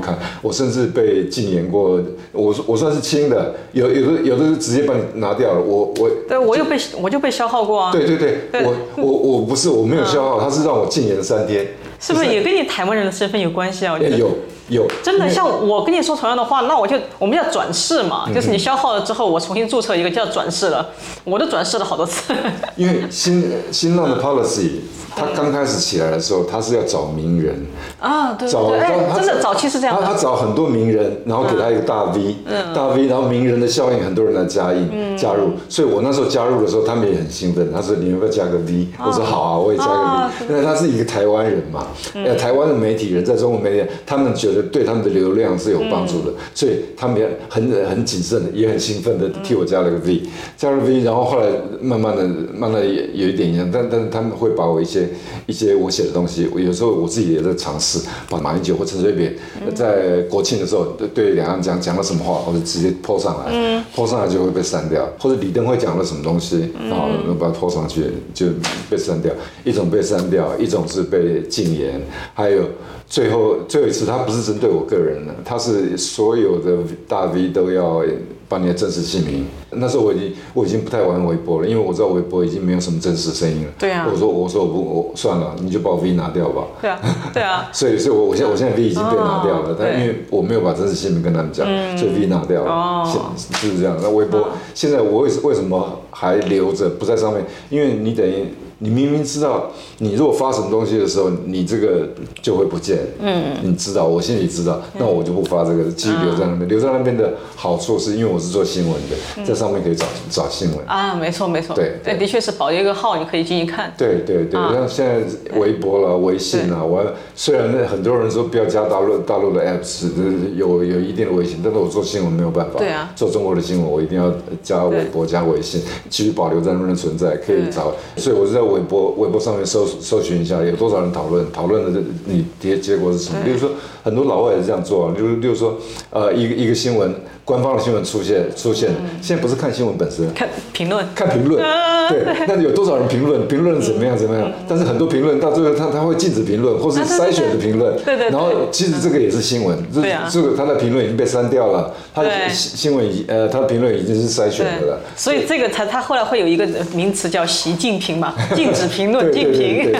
[0.00, 0.18] 看。
[0.40, 2.00] 我甚至被禁言过，
[2.32, 5.60] 我我算是轻的，有有的有的是直接把你拿掉了。
[5.60, 7.92] 我我对我又被我就被消耗过啊。
[7.92, 11.66] 对对对，我我我不是我没有消耗，他是让我禁言三天。
[12.00, 13.94] 是不是也跟你台湾人的身份有关系啊？
[13.94, 14.30] 我觉得有
[14.68, 14.86] 有。
[15.02, 20.88] 真的，像我跟你说同样的话，那我就我们叫转世嘛，就是你消耗了之后，我重新注册一个叫转世了，
[21.24, 22.32] 我都转世了好多次。
[22.76, 24.80] 因为新新浪的 policy。
[25.16, 27.66] 他刚开始起来的时候，他是要找名人
[27.98, 29.96] 啊，对对对，真的早期是这样。
[30.00, 32.36] 他他找很多名人，然后给他一个大 V，
[32.72, 35.54] 大 V，然后名人的效应，很多人来加印加入。
[35.68, 37.72] 所以我那时候加入的时候，他们也很兴奋。
[37.72, 50.22] 他说：“你要不要加个 V？” 我说：“好啊，我也加个 V。”因为他是一个台湾人嘛，呃，台湾的媒体人在中国媒体，他们觉得对他们的流量是有帮助的，所以他们也很很谨慎的，也很兴奋的替我加了个 V，
[50.56, 51.46] 加了 V，然后后来
[51.80, 55.08] 慢慢的、慢慢的也有一点影响，但但是他们会把我一些。
[55.46, 59.34] 一些我写的东西，我有时候我自己也在尝试，把马英九或陈水扁
[59.74, 67.08] 在国庆的时候对两岸讲讲了什么话，我就直接泼上来，泼上来就会被删掉，或者李登辉讲了什么东西，然后
[67.40, 68.48] 把它泼上去就
[68.90, 69.32] 被删掉。
[69.64, 71.98] 一种被删掉，一种是被禁言，
[72.34, 72.64] 还有
[73.08, 78.02] 最后最后一次，他不是针对我个人的，他是所有的大 V 都要。
[78.50, 83.72] 把你的真实姓名，那时候我已经我已经不太玩微博了，因为我知道微博已经没有什么真实声音了。
[83.78, 84.08] 对啊。
[84.10, 86.62] 我说我说我不我算了，你就把我 V 拿掉吧。
[86.80, 86.98] 对啊，
[87.34, 87.68] 对啊。
[87.74, 91.66] 所 以所以，我我现在我现在 V 已经被拿掉了，但因为我没有把真实姓名跟他们讲，
[91.98, 92.70] 所以 V 拿掉了。
[92.72, 93.34] 哦。
[93.36, 93.94] 是是这样。
[94.00, 97.44] 那微博现在我为为什么还留着不在上面？
[97.68, 98.46] 因为你等于。
[98.80, 102.08] 你明明知道，你如果发什么东西的时候，你这个
[102.40, 102.98] 就会不见。
[103.20, 106.68] 嗯你知道，我心里知道，那我就不发这个，继续留在那边。
[106.68, 110.86] 留在那边的好处是因为我是做新闻的，在上面可以找找新闻。
[110.86, 111.74] 啊，没错没错。
[111.74, 113.92] 对，对，的确是保留一个号，你可以进去看。
[113.98, 120.06] 对对对，像现在微博了、微信了，我虽然那很多人说不要加大陆大陆的 apps，
[120.54, 122.78] 有有一定的危险，但是我做新闻没有办法。
[122.78, 123.10] 对啊。
[123.16, 127.92] 做中国的新闻，我一定要加微博、加微信，继续保留在那边的存在，可以找。
[128.16, 128.67] 所以我是在。
[128.68, 131.50] 微博微博上面搜搜寻一下，有多少人讨论？
[131.52, 133.40] 讨论的你结结果是什么？
[133.44, 133.70] 比如说，
[134.02, 135.14] 很多老外也是这样做啊。
[135.16, 135.76] 例如，例如说，
[136.10, 137.14] 呃，一个一个新闻。
[137.48, 138.90] 官方的新闻出现出现，
[139.22, 141.64] 现在不是看新闻本身，看评论，看评论，
[142.10, 143.48] 对，那有多少人评论？
[143.48, 144.52] 评论怎么样怎么样？
[144.68, 148.28] 但是很多评论到最后，他他会禁止评论，或是筛选的评论，对对。
[148.28, 155.00] 然后其实这个也是新闻，这这个他的评论已经被删掉了，他新新闻已呃他的评论已经是筛选的了。
[155.16, 159.90] 所以这个他他后来会有一个名词叫习近平嘛， 禁止评论，禁评。
[159.90, 159.92] 对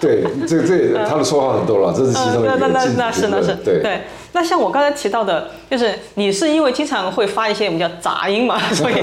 [0.00, 2.56] 对对，这这 他的绰号很多了，这是其中一个。
[2.58, 4.00] 那那那是那是对对。
[4.32, 8.94] 那像我刚才提到的，就是你是因为经常会发一些我们叫杂音嘛， 所以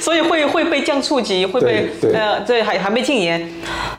[0.00, 3.48] 所以会会被降触及，会被呃对还还没禁言。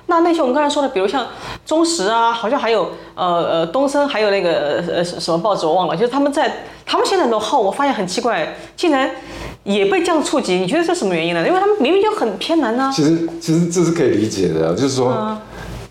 [0.07, 1.27] 那那些我们刚才说的，比如像
[1.65, 9.09] 中石啊，好像还有呃呃东升，还有那个呃什么报纸我忘了，就是他们在他们现在的号，我发现很奇怪，竟然
[9.63, 10.55] 也被降触及。
[10.55, 11.47] 你觉得是什么原因呢？
[11.47, 12.91] 因为他们明明就很偏南呢。
[12.93, 15.37] 其实其实这是可以理解的，就是说。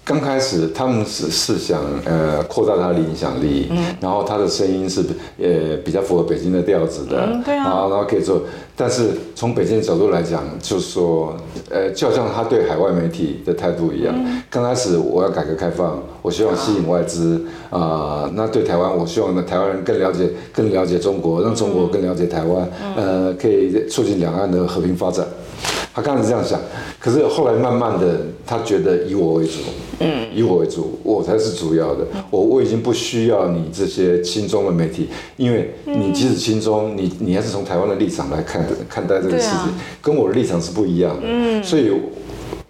[0.07, 3.69] 刚开始他们是是想呃扩大他的影响力，
[4.01, 5.01] 然后他的声音是
[5.37, 8.42] 呃比较符合北京的调子的，然后然后可以做，
[8.77, 11.37] 但是从北京的角度来讲，就是说
[11.69, 14.14] 呃就好像他对海外媒体的态度一样，
[14.49, 25.27] 刚开始我要改革开放，我希望吸引外资啊，那对台湾，我希望呢台湾人更了解更了解中国，让中国更了解台湾，呃可以促进两岸的和平发展。
[25.97, 26.61] 他刚开始这样想，
[27.01, 29.61] 可是后来慢慢的，他觉得以我为主，
[30.01, 32.07] 嗯，以我为主，我才是主要的。
[32.29, 41.23] 我我已经不需要你这些亲中的媒体，因为你即使亲中，你你还是从台湾的立场来看看待这个事情，跟我的立场是不一样的。
[41.25, 41.91] 嗯，所以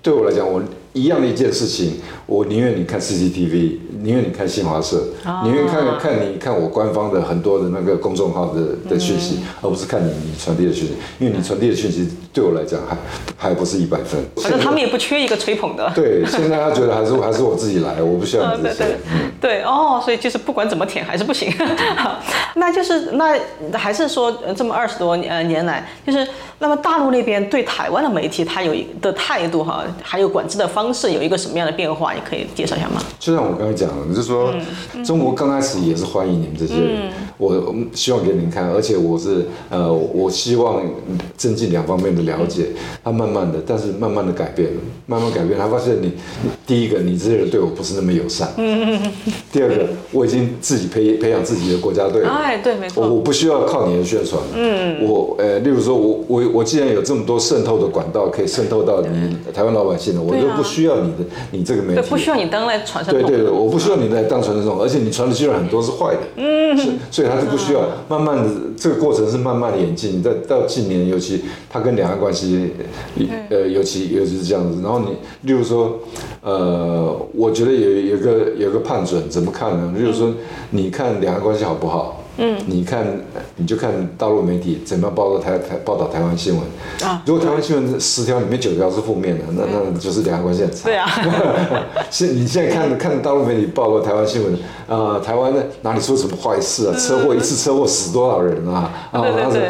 [0.01, 0.62] 对我来讲，我。
[0.97, 5.01] 一样的一件事情，我宁愿你看 CCTV，宁愿你看新华社，
[5.45, 12.97] 宁愿看看你看我官方的很多的那个公众号的的讯息，而不是看你你传递的讯息，因为你传递的讯息对我来讲还
[13.49, 14.21] 还不是一百分。
[14.37, 15.91] 反正他们也不缺一个吹捧的。
[15.95, 18.85] 对，现在他觉得还是还是我自己来，我不需要你这些。
[19.41, 21.53] 对哦，所以就是不管怎么舔还是不行。
[22.57, 23.39] 那就是那
[23.73, 26.27] 还是说这么二十多呃年来，就是
[26.59, 30.67] 那么大陆那边对台湾的媒体他有一的态度哈，还有管制的。
[30.67, 32.12] 方式有一个什么样的变化？
[32.16, 33.02] 你可以介绍一下吗？
[33.20, 34.52] 就像我刚才讲的，就是说
[35.05, 40.83] 中国刚开始也是欢迎你们这些人，我希望给你们看，而且我是呃，我希望
[41.37, 42.68] 增进两方面的了解。
[43.05, 46.12] 他慢慢的，但是慢慢的改变了，慢慢改变，他发现你
[46.66, 48.48] 第一个，你这些人对我不是那么友善。
[48.57, 52.31] 嗯嗯嗯第二个，我已经自己培培养自己的国家队了。
[52.31, 53.07] 哎，对，没错。
[53.07, 54.40] 我我不需要靠你的宣传。
[54.55, 55.07] 嗯。
[55.07, 61.18] 我呃，例如说，我我我既然有这么多渗透的管道可以渗透到你台湾老百姓了，我就不需要你的
[61.50, 62.06] 你这个媒体。
[62.09, 63.23] 不需要你当来传声筒。
[63.23, 66.21] 对对对，我不需要你来当传声筒，而且你传的肌肉很多是坏的。
[66.37, 66.77] 嗯。
[66.77, 67.81] 是，所以他是不需要。
[68.09, 70.23] 慢慢的，这个过程是慢慢的演进。
[70.23, 72.71] 到到近年，尤其他跟两岸关系，
[73.49, 74.83] 呃，尤其尤其是这样子。
[74.83, 76.01] 然后你，例如说，
[76.42, 79.95] 呃，我觉得有有个有个判准，怎么看呢？
[79.97, 80.35] 例如说，
[80.71, 82.23] 你看两岸关系好不好？
[82.38, 83.07] 嗯，你看，
[83.57, 86.62] 你就看大陆媒体怎么样报道台台报道台湾新闻
[87.09, 87.22] 啊。
[87.27, 90.85] 如果台湾新闻十条里面九条是负面的，那那就是两岸关系很差。
[90.85, 91.09] 对啊。
[92.11, 94.55] 现你现在看看大陆媒体报道台湾新闻，
[94.87, 96.94] 啊，台湾呢哪里出什么坏事啊？
[96.99, 98.92] 车祸一次车祸死多少人啊？
[99.12, 99.25] 啊，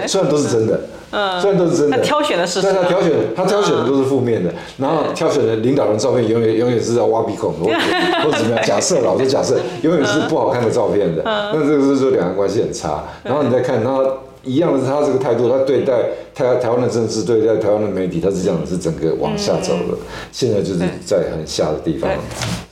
[0.07, 0.81] 虽然都是真的。
[1.11, 8.65] 嗯，虽然都是真的，他挑选的是，但他挑选，他挑选的都是负面的，然后挑选的领导人照片永远永远是在挖鼻孔，或者怎么样？
[8.65, 13.05] 假设老是假设，永远是不好看的照片的，那这个是说两岸关系很差。
[13.23, 14.05] 然后你再看他
[14.43, 15.93] 一样的是他这个态度，他对待
[16.35, 19.99] 台台湾的政治，对待台湾的媒体，他是这样子，是整个往下走了，
[20.31, 22.11] 现在就是在很下的地方。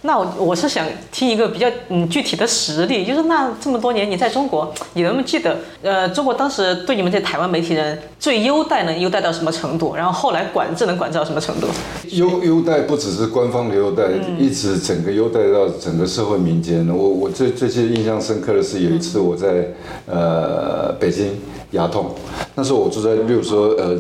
[0.02, 9.94] 那我我是想听一个比较嗯具体的实例，就是那这么多年你在中国，你能不能记得呃中国当时对你们这台湾媒体人最优待能优待到什么程度？
[9.94, 11.66] 然后后来管制能管制到什么程度？
[12.08, 14.04] 优优待不只是官方的优待，
[14.38, 16.88] 一直整个优待到整个社会民间。
[16.88, 19.68] 我我最最记印象深刻的是有一次我在
[20.06, 21.32] 呃北京
[21.72, 22.14] 牙痛，
[22.54, 23.94] 那时候我住在，例如说呃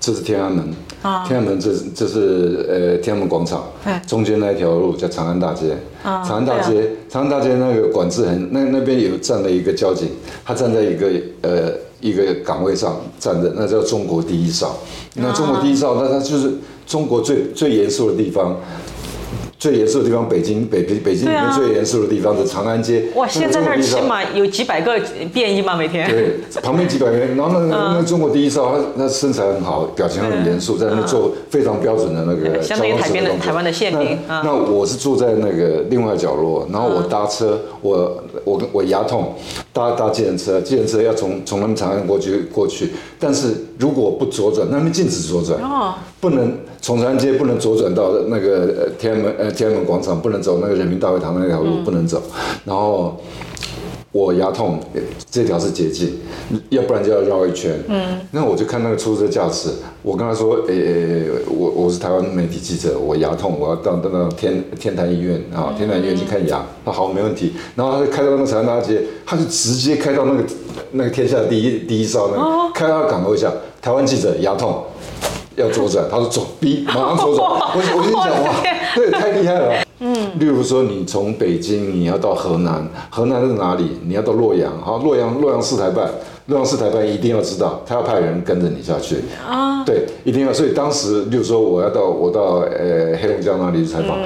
[0.00, 0.74] 这是天安门。
[1.24, 3.64] 天安门这这是呃天安门广场，
[4.08, 5.76] 中间那一条路叫长安大街。
[6.02, 10.08] 长安大街，长安大街那个管制很，那那边有站了一个交警，
[10.44, 11.06] 他站在一个
[11.42, 14.76] 呃一个岗位上站着，那叫中国第一哨。
[15.14, 16.52] 那中国第一哨，那它就是
[16.86, 18.56] 中国最最严肃的地方。
[19.58, 23.06] 最严肃的地方，北京北北北京里面最严肃的地方是长安街。
[23.16, 25.00] 哇，现在那儿起码有几百个
[25.32, 26.08] 便衣嘛，每天。
[26.08, 32.62] 对，旁边几百个人，然后那那中国第一少，他那身材很好，表情很严肃，在那做非常标准的那个。
[32.62, 34.16] 相当于台边的台湾的宪兵。
[34.28, 39.34] 那我是住在那个另外角落，然后我搭车，我我我牙痛，
[39.72, 45.58] 搭搭计程车，计程车要从从他们长安过去过去，但是如果不左转，那边禁止左转，
[46.20, 49.50] 不能从长安街不能左转到那个天安门呃。
[49.52, 52.22] 天安门广场不能走，那个人民大会堂那条路不能走。
[52.64, 53.20] 然后
[54.12, 54.78] 我牙痛，
[55.30, 56.18] 这条是捷径，
[56.70, 57.72] 要不然就要绕一圈。
[57.88, 59.70] 嗯，那我就看那个出租车驾驶，
[60.02, 67.52] 我跟他说：“诶，我我是台湾媒体记者，我牙痛，我要到到到天天坛医院啊，天坛医院去看牙。”他好，没问题。
[67.74, 70.44] 然后他就开到那个长安大街，他就直接开到那个
[70.92, 74.84] 那个天下第一第一哨那，开到港口下，台湾记者牙痛。
[75.58, 77.48] 要左转，他说走，B， 马上左转。
[77.50, 78.62] 我我跟你讲哇，
[78.94, 79.84] 对，太厉害了。
[80.00, 83.98] 嗯，例如说你从北京你要到河南，河南是哪里？
[84.06, 86.08] 你要到洛阳，好，洛阳洛阳市台办。
[86.48, 89.84] 洛阳市台办一定要知道，他要派人跟着你下去啊。
[89.84, 90.52] 对，一定要。
[90.52, 94.16] 所以当时，就是说我要到我到呃黑龙江那里去采访，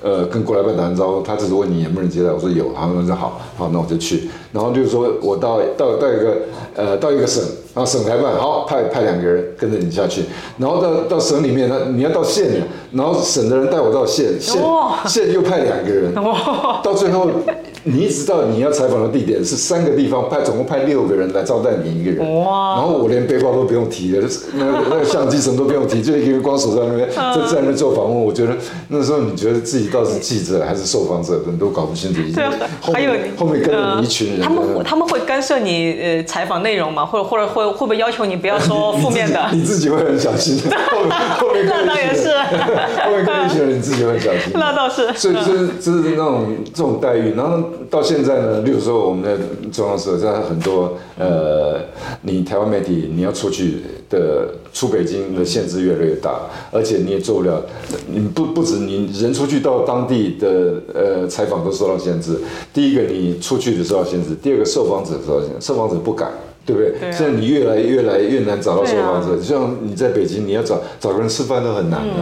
[0.00, 4.28] 呃，跟过来办打完招呼，他只是问你能不能接待，我说有，他们说好，好，那我就去。
[4.52, 6.36] 然后就是说我到到到一个
[6.76, 7.42] 呃到一个省，
[7.74, 10.22] 然后省台办好派派两个人跟着你下去，
[10.58, 14.62] 然后到到省里面，那你要到县，然后省的人带我到县，县
[15.06, 17.28] 县又派两个人，到最后。
[17.86, 22.40] 你一直到你要采访的地点是三个地方派，总共派六个人来招待你一个人。
[22.40, 22.76] 哇！
[22.76, 28.24] 然后我连背包都不用提了，那个那个相机什么都不用提，就一个光手在那边在在那边做访问。
[28.24, 28.56] 我觉得
[28.88, 32.20] 那时候你觉得自己到底是记者还是受访者，你都搞不清楚。
[32.34, 32.44] 对，
[32.80, 34.40] 还有后面跟着你一群人。
[34.40, 37.04] 他们他们会干涉你呃采访内容吗？
[37.04, 39.46] 或者或者会会不会要求你不要说 负面的？
[39.52, 40.58] 你自己会很小心。
[41.38, 42.30] 后面那倒也是。
[43.04, 44.52] 后面跟一群人，你自己会小心。
[44.54, 45.12] 那倒是。
[45.12, 47.62] 所以这这是那种这种待遇，然后。
[47.90, 49.38] 到现在呢，例如说我们的
[49.70, 51.80] 中央社，在很多呃，
[52.22, 56.40] 你台湾媒体你要出去的出北京的限制越来越大，
[56.72, 57.62] 而且你也做不了，
[58.06, 62.38] 你不不止你人出去到当地的呃采访都受到限制。
[62.72, 66.32] 第一个你出去的受到限制，第二个受访者受到限制，受访者不敢。
[66.66, 67.12] 对不对？
[67.12, 72.14] 现在你越来越来越难找到受访者，像你在北京，你要找找个人吃饭都很难的，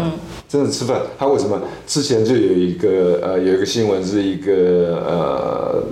[0.49, 1.01] 真的吃饭。
[1.19, 1.61] 他为什么？
[1.87, 5.83] 之前就有一个呃，有一个新闻是一个呃，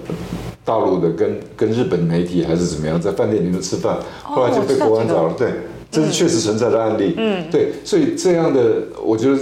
[0.64, 5.34] 大陆的跟跟日本媒体还是怎么样，在饭店里面吃饭，后来就被国安找了。
[5.38, 5.48] 对，
[5.90, 7.14] 这是确实存在的案例。
[7.16, 9.38] 嗯，对，所以这样的，我觉得。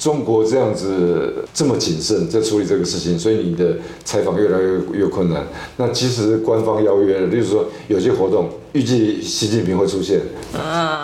[0.00, 5.46] 中国这样子这么谨慎在处理这个事情，所以你的采访越来越越困难。
[5.76, 10.20] 那其实官方邀约了，例如说有些活动预计习近平会出现，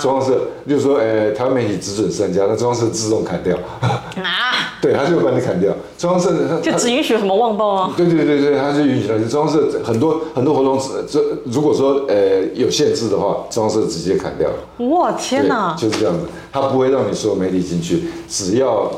[0.00, 5.72] 中央社，就是说，呃，台湾媒体只准三家，那中央社自动砍掉，啊， 对，他就把你砍掉。
[5.98, 6.30] 中央社
[6.62, 7.94] 就只允许什么旺报啊？
[7.96, 9.18] 对对对对，他就允许了。
[9.28, 14.48] 中央社很多很多活动，这如果说呃有限制的话，中央社直接砍掉。
[14.86, 15.74] 哇，天对哪！
[15.76, 18.92] 就是这样子，他不会让你所有媒体进去，只要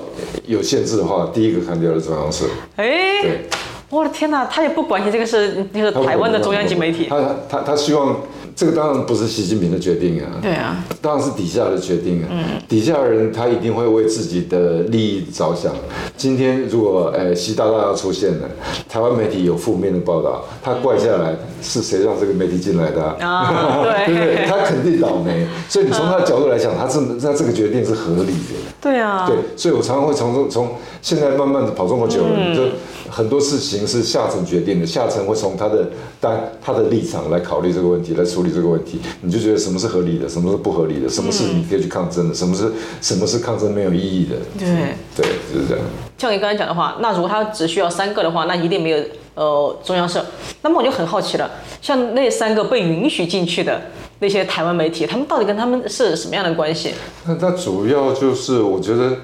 [0.47, 2.45] 有限制的话，第一个砍掉的中央社。
[2.77, 3.49] 哎，对，
[3.89, 7.07] 我的天哪，他也不管你这个是那个台湾的中央级媒体。
[7.09, 8.17] 他他他希望
[8.59, 12.27] 这个当然不是习近平的决定啊，对啊，当然是底下的决定啊。
[12.33, 15.73] 嗯底下的人他一定会为自己的利益着想。
[16.17, 18.49] 今天如果呃习大大要出现了，
[18.89, 23.17] 台湾媒体有负面的报道，他怪下来是谁让这个媒体进来的啊？
[23.25, 24.47] 啊对 对不对？
[24.47, 25.47] 他肯定倒霉。
[25.69, 28.55] 所以你从他的角度来讲，他这他这个决定是合理的。
[28.81, 30.69] 对啊，对，所以我常常会从这从
[31.01, 32.63] 现在慢慢的跑这么久了，就
[33.09, 35.89] 很多事情是下层决定的，下层会从他的
[36.21, 44.69] 单他的立场来考虑这个问题，来处理这个问题，你就觉得什么是合理的，什么是不合理的，什么是你可以去抗争的，什么是什么是抗争没有意义的，对。
[45.17, 45.85] 对，就是这样。
[46.17, 48.99] 像你刚才讲的话，那如果他只需要三个的话，那一定没有
[49.35, 50.25] 呃中央社。
[50.63, 53.81] 那么我就很好奇了，像那三个被允许进去的
[54.21, 56.95] 那些台湾媒体，他们到底跟他们是什么样的关系？
[57.27, 59.17] 那那主要就是我觉得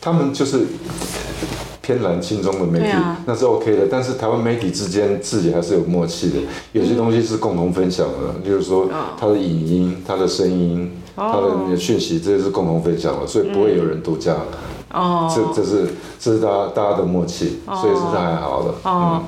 [0.00, 0.66] 他们就是。
[1.86, 6.38] 偏蓝亲中的媒体、啊那是 OK 的，但是台湾媒体之间自己还是有默契的，
[6.72, 14.34] 有些东西是共同分享的，例如说他的影音、他的声音、他的讯息，这些是共同分享的，所以不会有人独家。
[14.92, 18.74] 哦这这是这是大家大家的默契，所以是还好的。
[18.82, 19.22] 哦，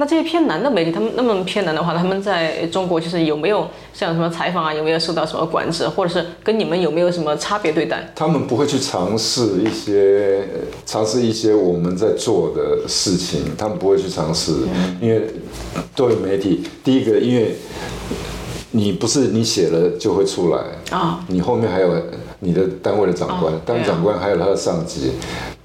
[0.00, 8.08] 那这些偏南的媒体，他们那么偏南的话，他们在中国就是有没有像什么采访啊，有没有受到什么管制，或者是跟你们有没有什么差别对待？
[8.14, 14.52] 他们不会去尝试一些呃尝试一些我们在做的事情，他们不会去尝试，
[15.00, 15.22] 因为
[15.96, 17.56] 作为媒体，第一个，因为
[18.70, 20.60] 你不是你写了就会出来
[20.96, 21.90] 啊，你后面还有
[22.38, 25.14] 你的单位的长官啊，单位长官还有他的上级，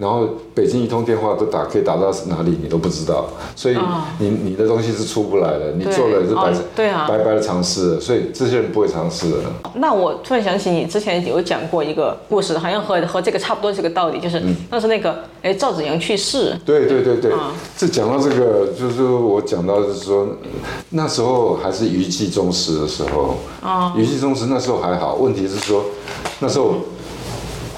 [0.03, 3.25] 然后北京一通电话都打可以打到哪里你都不知道，
[3.55, 7.07] 所以啊你你的东西是出不来的，你做了也是白哦对啊。
[7.07, 9.37] 白白的尝试了，所以这些人不会尝试的。
[9.75, 17.31] 那我突然想起你之前有讲过一个故事，好像和和这个差不多这个道理，就是当时那个哎赵子阳去世，对对对对。
[17.31, 20.27] 啊，这讲到这个，就是我讲到就是说，
[20.89, 25.85] 那时候还是余悸中时的时候，啊，余悸中时那时候还好，问题是说
[26.39, 26.75] 那时候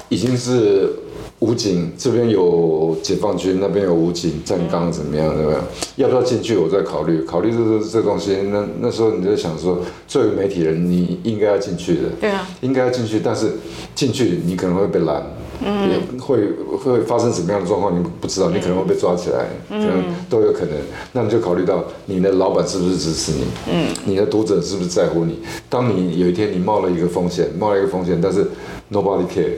[0.08, 0.92] 已经是
[1.40, 5.60] 武警这边有解放军，那边有武警站岗怎么样，怎么样？
[5.96, 6.56] 要不要进去？
[6.56, 8.36] 我在考虑，考虑这这这东西。
[8.50, 13.52] 那那时候你就想说，作为媒体人，你应该要进去的，对啊，应该要进去，但是
[13.94, 15.22] 进去你可能会被拦，
[15.62, 16.48] 嗯，会
[16.82, 20.70] 会发生什么样的状况你不知道，你可能会被抓起来，可能都有可能。
[21.12, 25.40] 那你就考虑到你的老板是不是支持你，嗯，你的读者是不是在乎你？
[25.68, 28.46] 当你有一天你冒了一个风险，冒了一个风险，但是
[28.90, 29.50] nobody care。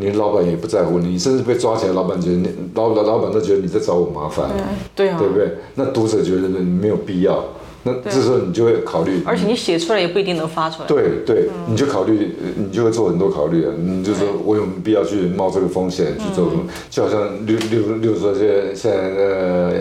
[0.00, 4.48] 你老板也不在乎你，你甚至被抓起来，老板觉得你老老老板都觉得你在找我麻烦，
[4.94, 5.58] 对啊对，不对？
[5.74, 7.44] 那读者觉得你没有必要，
[7.82, 10.88] 那这时候你就会考虑，而且你写出来也不一定能发出来。
[10.88, 13.72] 对对，你就考虑，你就会做很多考虑啊。
[13.76, 16.62] 你就说我有没有必要去冒这个风险去做什么？
[16.88, 19.72] 就好像例例如例如说，现在现在呃，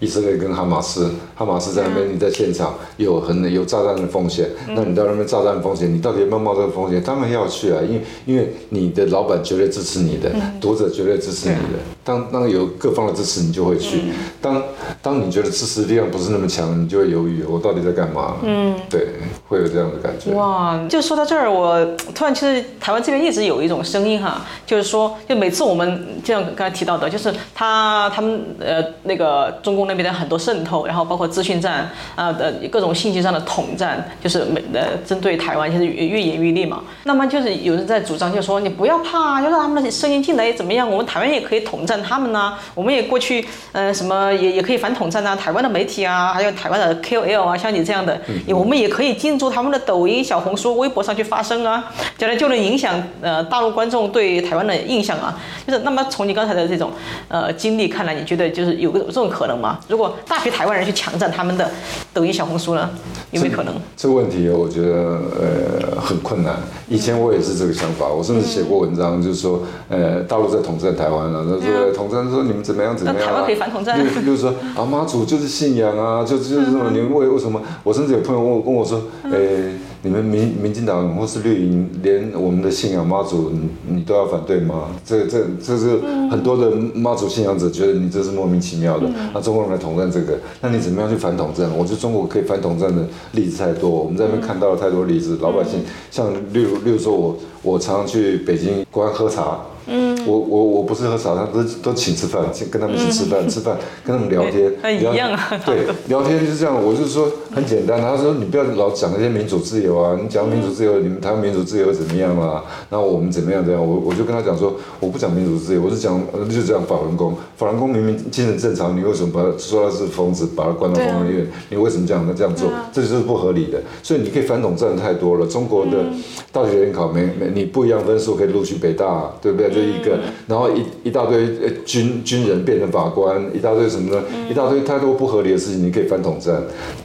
[0.00, 7.02] 以色列跟哈马斯，哈马斯在那边，你在现场有很有炸弹的风险，那你到那边炸弹风险，你到底有没有冒这个风险？
[7.02, 10.30] 当然要去啊，因为因为你的老板绝对支持你的，
[10.60, 11.78] 读者绝对支持你的。
[12.02, 14.00] 当当有各方的支持，你就会去。
[14.40, 14.62] 当
[15.02, 18.36] 当你觉得支持力量不是那么强，你就会犹豫，我到底在干嘛？
[18.42, 19.08] 嗯，对，
[19.46, 20.32] 会有这样的感觉。
[20.32, 21.84] 哇，就说到这儿，我
[22.14, 36.82] 突然其实台湾这边一直有一种声音哈，就是说，就每次我们就像刚才提到的，就是他他们呃那个中共那边的很多渗透，然后包括资讯战啊的各种信息上的统战，就是美呃针对台湾就是越演越烈嘛。
[37.04, 40.88] 那么就是有人在主张，就说你不要怕，就让他们的声音进来怎么样？
[40.88, 55.36] 我们台湾也可以统战他们呐、我们也过去呃什么也也可以反统战啊，台湾的媒体啊，还有台湾的 KOL 啊，像你这样的，我们也可以进驻他们的抖音、小红书、微博上去发声啊，将来就能影响呃大陆观众对台湾的印象啊。
[55.66, 56.92] 就是那么从你刚才的这种
[57.28, 59.79] 呃经历看来，你觉得就是有个这种可能吗？
[59.88, 61.70] 如果大批台湾人去抢占他们的
[62.12, 62.88] 抖音、小红书呢，
[63.30, 63.74] 有没有可能？
[63.96, 66.56] 这个问题我觉得呃很困难。
[66.88, 71.92] 以前我也是这个想法，我甚至写过文章，就是说呃大陆在统战台湾了，他说对？
[71.92, 73.22] 统战说你们怎么样怎么样？
[73.28, 73.98] 台湾可以反统战。
[74.24, 76.90] 就是说啊，妈祖就是信仰啊，就就是什么？
[76.90, 77.60] 你们为为什么？
[77.82, 79.74] 我甚至有朋友问问我说，诶。
[80.02, 84.88] 你们民民进党或是绿营，连我们的信仰妈祖，你你都要反对吗？
[85.04, 85.98] 这这这是
[86.30, 89.06] 很多的妈祖信仰者觉得你这是莫名其妙的。
[89.34, 91.70] 那中国人来统战这个，那你怎么样去反统战？
[91.76, 95.38] 我觉得中国可以反统战的例子太多，我们在那边看到了太多例子。
[95.42, 95.80] 老百姓
[96.10, 99.60] 像例如例如说我我常常去北京国安喝茶。
[99.90, 105.50] 嗯，我我我不是喝茶，他都都请吃饭，请跟他们一起吃饭，吃饭跟他们聊天， 一样啊。
[105.66, 106.80] 对，聊天就是这样。
[106.80, 112.64] 我就是说很简单，他说你不要老讲那些民主自由啊，你讲民主自由，你们台湾民主自由怎么样啊？
[112.90, 113.84] 那我们怎么样怎样？
[113.84, 117.34] 我我就跟他讲说，我不讲民主自由，我是讲就讲法轮功。
[117.56, 121.46] 法轮功明明精神正常，你为什么把他说他是疯子，把他关到疯人院？
[121.70, 122.70] 你为什么这样他这样做？
[122.92, 123.80] 这就是不合理的。
[124.04, 125.46] 所以你可以反统战太多了。
[125.46, 126.04] 中国的
[126.52, 129.79] 大学联考没没你不一样分数可以录取北大，对不对？
[129.80, 130.10] 就一个，
[130.46, 130.60] 然后。
[130.60, 131.40] 然后一一大堆
[131.86, 134.22] 军军人变成法官，一大堆什么呢？
[134.50, 136.62] 一大堆太多不合理的事情，你可以翻统战，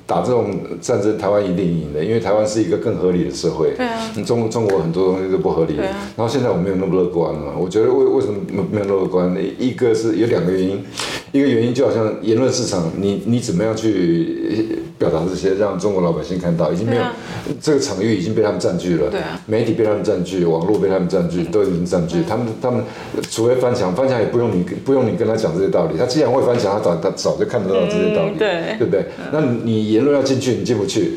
[0.08, 3.74] 打这种战争，台湾一定赢的，因为台湾是一个更合理的社会。
[3.76, 5.76] 对啊，中中国很多东西都不合理。
[5.78, 7.54] 然后现在我没有那么乐观了。
[7.58, 8.40] 我觉得为为什么
[8.72, 9.36] 没有乐观？
[9.58, 10.84] 一个是有两个原因，
[11.32, 17.02] 一个原因就好像言论市场，你你怎么样去表达这些，让中国老百姓看到，已经没有
[17.60, 19.10] 这个场域已经被他们占据了。
[19.10, 22.18] 对啊，媒体被他们占据，网络被他们占据，都已经占据。
[22.28, 22.84] 他们他们
[23.32, 25.98] 除非翻墙，翻墙也不用你不用你跟他讲这些道理。
[25.98, 29.06] 他既然会翻墙，他早他早就看得到这些道理，对对不对？
[29.32, 31.14] 那你言论要进去，你进不去，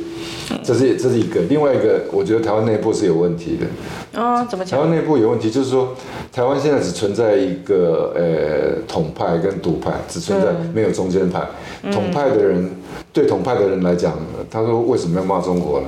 [0.63, 1.41] 这是这是一个。
[1.49, 4.21] 另外一个，我觉得台湾内部是有问题的。
[4.21, 4.79] 啊，怎么讲？
[4.79, 5.95] 台湾内部有问题，就是说，
[6.33, 11.43] 台湾现在只存在一个呃统派跟独派，只存在没有中间派。
[11.93, 12.71] 统派的人
[13.13, 14.17] 对统派的人来讲，
[14.49, 15.87] 他说为什么要骂中国呢？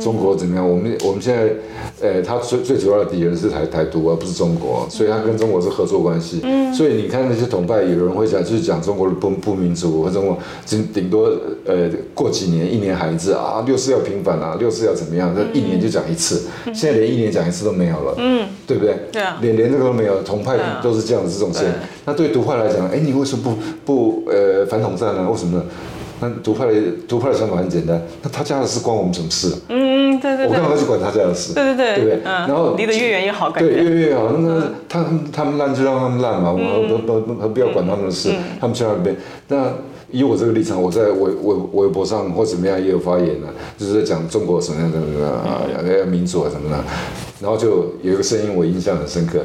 [0.00, 0.68] 中国怎么样？
[0.68, 1.52] 我们我们现在，
[2.00, 6.40] 呃，他最最主要的敌人是台台独，而不是中国，所以他跟中国是合作关系。
[6.42, 11.30] 嗯，所以你看那些统派，有人会讲，就是讲中国的不不民主，或中国顶顶多
[11.64, 15.34] 呃过几年一年喊一次啊，六四要平反啊，六四要怎么样？
[15.36, 16.42] 那一年就讲一次，
[16.74, 18.14] 现在连一年讲一次都没有了。
[18.18, 18.96] 嗯，对不对？
[19.12, 21.70] 对啊，连连这个都没有，统派都是这样子这种声音。
[22.04, 23.42] 那对独派来讲，哎，你为什么
[23.84, 25.28] 不不呃反统战呢？
[25.30, 25.64] 为什么呢？
[26.20, 26.72] 那独派的
[27.06, 29.52] 独派的想法很简单，那他家的事关我们什么事？
[29.68, 30.56] 嗯，对对对。
[30.56, 31.52] 我干嘛去管他家的事？
[31.52, 32.22] 对对对，对不对？
[32.24, 34.32] 然后离得越远越好，对，越越好。
[34.38, 36.66] 那他他们烂就让他们烂嘛，我们
[36.98, 38.32] 何何何必要管他们的事？
[38.58, 39.14] 他们去那边。
[39.48, 39.72] 那
[40.10, 45.60] 以我这个立场，我在微微微博上或怎么样也有发言呢，就是在讲中国什么样的啊，
[45.98, 46.82] 要民主啊什么的。
[47.42, 49.40] 然后就有一个声音我印象很深刻，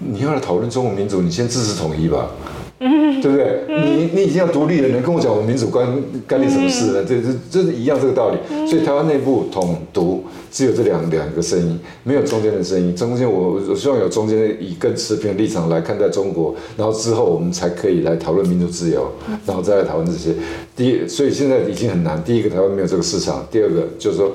[0.00, 2.30] 你要来讨论中国民主，你先支持统一吧。
[2.78, 3.62] 嗯，对不对？
[3.68, 5.88] 你你已经要独立了，你跟我讲我民主关
[6.26, 7.04] 干你什么事呢？
[7.08, 8.36] 这这这是一样这个道理。
[8.68, 10.22] 所以台湾内部统独
[10.52, 12.94] 只有这两两个声音，没有中间的声音。
[12.94, 19.10] 中间我我希望有中间以更持平的立场来看待中国，然后之后我们才可以来讨论民主自由，
[19.46, 20.34] 然后再来讨论这些。
[20.76, 22.22] 第一，所以现在已经很难。
[22.22, 24.32] 第一个，台湾没有这个市场；第二个，就是说。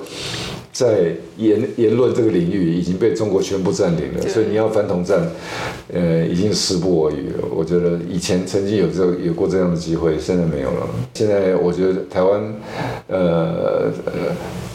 [0.72, 5.19] 在言言论这个领域已经被中国全部占领了，所以你要反统战，
[5.93, 7.47] 呃，已经时不我与了。
[7.53, 10.88] 我觉得以前曾经有这有过这样的机会，现在没有了。
[11.13, 12.41] 现在我觉得台湾，
[13.07, 14.11] 呃呃。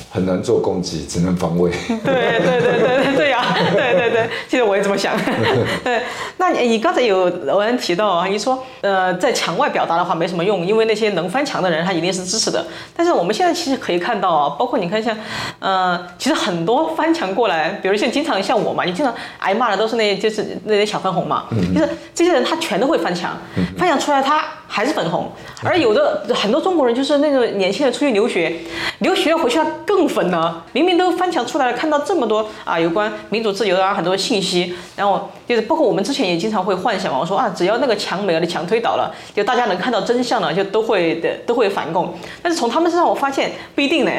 [0.08, 1.70] 很难做攻击，只能防卫。
[1.88, 5.14] 对对对对对对呀，对对 对，其实我也这么想。
[5.84, 6.00] 对，
[6.38, 7.28] 那你刚才有
[7.60, 12.64] 人提到啊，你说呃，在墙外表达的话没什么用，因为那些能翻墙的人他一定是支持的。
[12.96, 15.14] 但是我们现在其实可以看到啊，包括你看像
[15.58, 15.85] 呃，
[16.18, 23.36] 其实很多翻墙过来，比如像经常像我嘛，你经常挨骂的都是那些就是那些小分红嘛，就是这些人他全都会翻墙，
[23.76, 24.44] 翻墙出来他。
[24.66, 25.30] 还是粉红，
[25.62, 28.60] 而有的很多中国人就是那个年轻人出去留学，
[28.98, 30.64] 留学回去他更粉了。
[30.72, 42.12] 明明都翻墙出来了，看到这么多啊有关民主自由啊很多信息，然后就是包括我们之前也经常会幻想嘛，我说啊只要那个墙没了，墙推倒了，就大家能看到真相了，就都会的都会反共。
[42.42, 44.10] 但是从他们身上我发现不一定呢。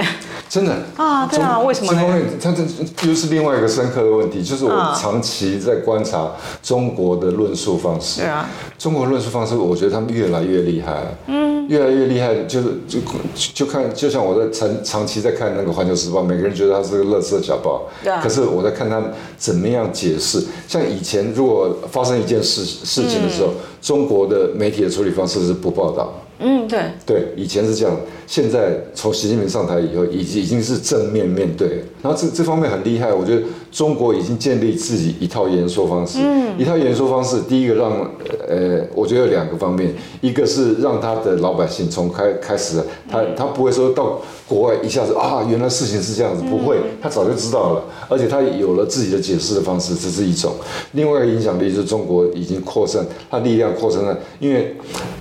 [0.50, 1.28] 真的啊？
[1.28, 1.94] 对啊，为什么？
[1.94, 6.32] 这方面他这又是另外一个深刻的问题，就是我长期在观察
[6.64, 8.22] 中国的论述方式。
[8.22, 11.04] 对啊，中国论述方式，我觉得他们越来越厉害。
[11.28, 13.00] 嗯，越来越厉害，就是就
[13.54, 17.88] 就看，就像我在长长期在看那个《环球时报》，每个人觉得它是个乐色小报。
[18.04, 19.02] 对可是我在看他
[19.38, 20.44] 怎么样解释。
[20.68, 26.14] 像以前如果发生一件事事情的时候，中国的媒体的处理方式是不报道。
[26.40, 26.80] 嗯，对。
[27.06, 27.96] 对，以前是这样。
[28.28, 36.60] 现在从习近平上台以后，已经已经是正面面对，然后这这方面很厉害，我觉得中国已经建立自己一套演说方式，嗯。
[36.60, 37.92] 一套演说方式，第一个让
[38.50, 50.52] 呃，我觉得有两个方面，一个是让他的老百姓从开开始，他他不会说到国外一下子啊，原来事情是这样子，不会，他早就知道了，而且他有了自己的解释的方式，这是一种。
[50.94, 54.76] 另外一个影响力就是中国已经扩散，他力量扩散了，因为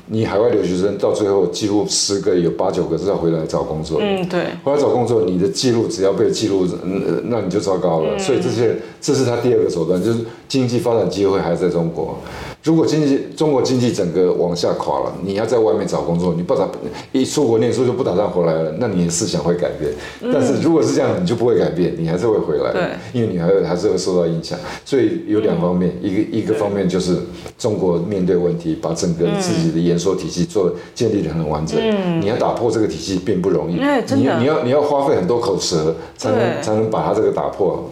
[0.06, 8.18] 你海外留学生到最后几乎十个有八九个是要回来找工作，嗯，对，回来找工作，你的记录只要被记录，嗯，那你就糟糕了。
[8.18, 12.18] 所以这些这是他第二个手段，就是经济发展机会还在中国。
[12.66, 16.68] 如果经济中国经济整个往下垮了，你要在外面找工作，你不打
[17.12, 19.92] 一出国念书就不打算回来了，那你的思想会改变。
[20.32, 24.58] 但是如果是这样，你就不会改变，你还是会回来，因为你还还是会受到影响。
[24.84, 27.16] 所以有两方面，一个一个方面就是
[27.56, 31.78] 中国面对问题，把整个自己的演说体系做建立的很完整。
[31.80, 37.88] 嗯，你要打破这个体系并不容易，你你要你要花费很多口舌才能才能把它这个打破。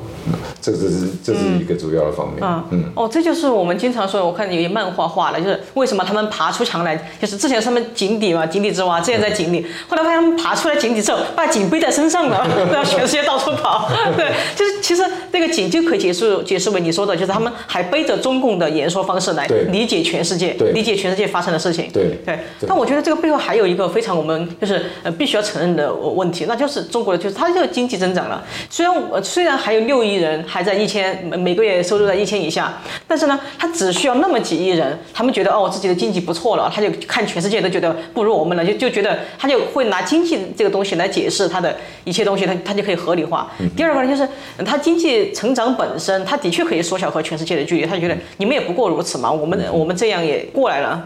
[0.61, 2.39] 这个这是这是一个主要的方面。
[2.43, 13.91] 嗯嗯哦，这就是我们经常说，我看有些漫画画了，就是为什么他们爬出墙来，就是之前他们井底嘛，井底之蛙，之前在井里，后来发现他们爬出来井底之后，把井背在身上了， 在全世界到处跑。
[14.16, 15.03] 对，就是其实
[15.33, 21.91] 那个井就可以解释解释为你说的，就是他们还背着中共的言说方式来理解全世界，理解全世界发生的事情。
[21.93, 22.39] 对对。
[22.66, 30.14] 但我觉得这个背后还有一个非常我们就是呃必须要承认的问题，那就是中国的就是它这个经济增长了，虽然虽然还有六亿。
[30.15, 43.51] 亿人还在一千每每个月收入在一千以下，但是呢，他只需要那么几亿人，他们觉得哦自己的经济不错了，他就看全世界都觉得不如我们了，就就觉得他就会拿经济这个东西来解释他的一切东西，他他就可以合理化。
[43.77, 44.29] 第二个呢，就是
[44.65, 51.03] 他经济成长本身，他的确可以缩小和全世界的距离，他就觉得你们也不过如此嘛，我们我们这样也过来了。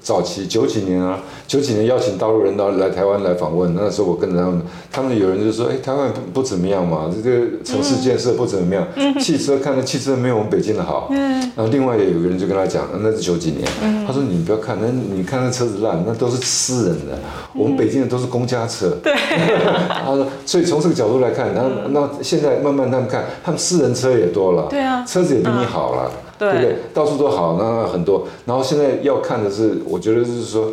[0.00, 8.51] 早期九几年啊，九几年邀请大陆人到来台湾来访问，那时候我跟着他们，他们有人就说，哎，台湾不不怎么样嘛，这个城市建设不。
[8.58, 8.86] 怎么样？
[9.18, 11.10] 汽车看那汽车没有我们北京的好。
[11.54, 13.66] 然后另外有个人就跟他讲，那是九几年。
[14.06, 17.18] 他说你不要看，那你看那车子烂，那都是私人的。
[17.54, 18.90] 我们北京的都是公家车。
[19.02, 19.12] 对。
[19.88, 24.66] 他说，所以从这个角度来看，然后那现在慢慢他们看，他们私人车也多了。
[24.70, 25.04] 对啊。
[25.06, 26.10] 车子也比你好了。
[26.42, 26.76] 对不对？
[26.92, 28.26] 到处都好，那很多。
[28.44, 30.66] 然后现在要看的是，我觉得就是说，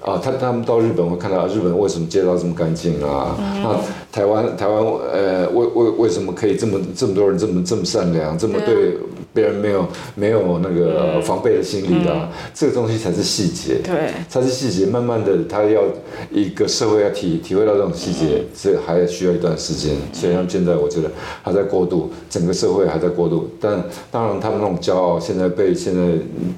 [0.00, 3.36] 啊，他他们到日本会看到日本为什么街道这么干净啊？
[3.62, 3.76] 那
[4.10, 8.96] 台湾台湾呃，为为为什么可以这么这么多人这么这么善良，这么对？
[9.32, 14.86] 别人没有没有那个防备的心理啊，这个东西才是细节，对，才是细节。
[14.86, 15.82] 慢慢的，他要
[16.30, 19.94] 一个社会要体体会到这种细节，这还需要一段时间。
[20.12, 21.10] 所以，他们现在我觉得
[21.42, 23.48] 还在过渡，整个社会还在过渡。
[23.60, 26.02] 但当然，他们那种骄傲，现在被现在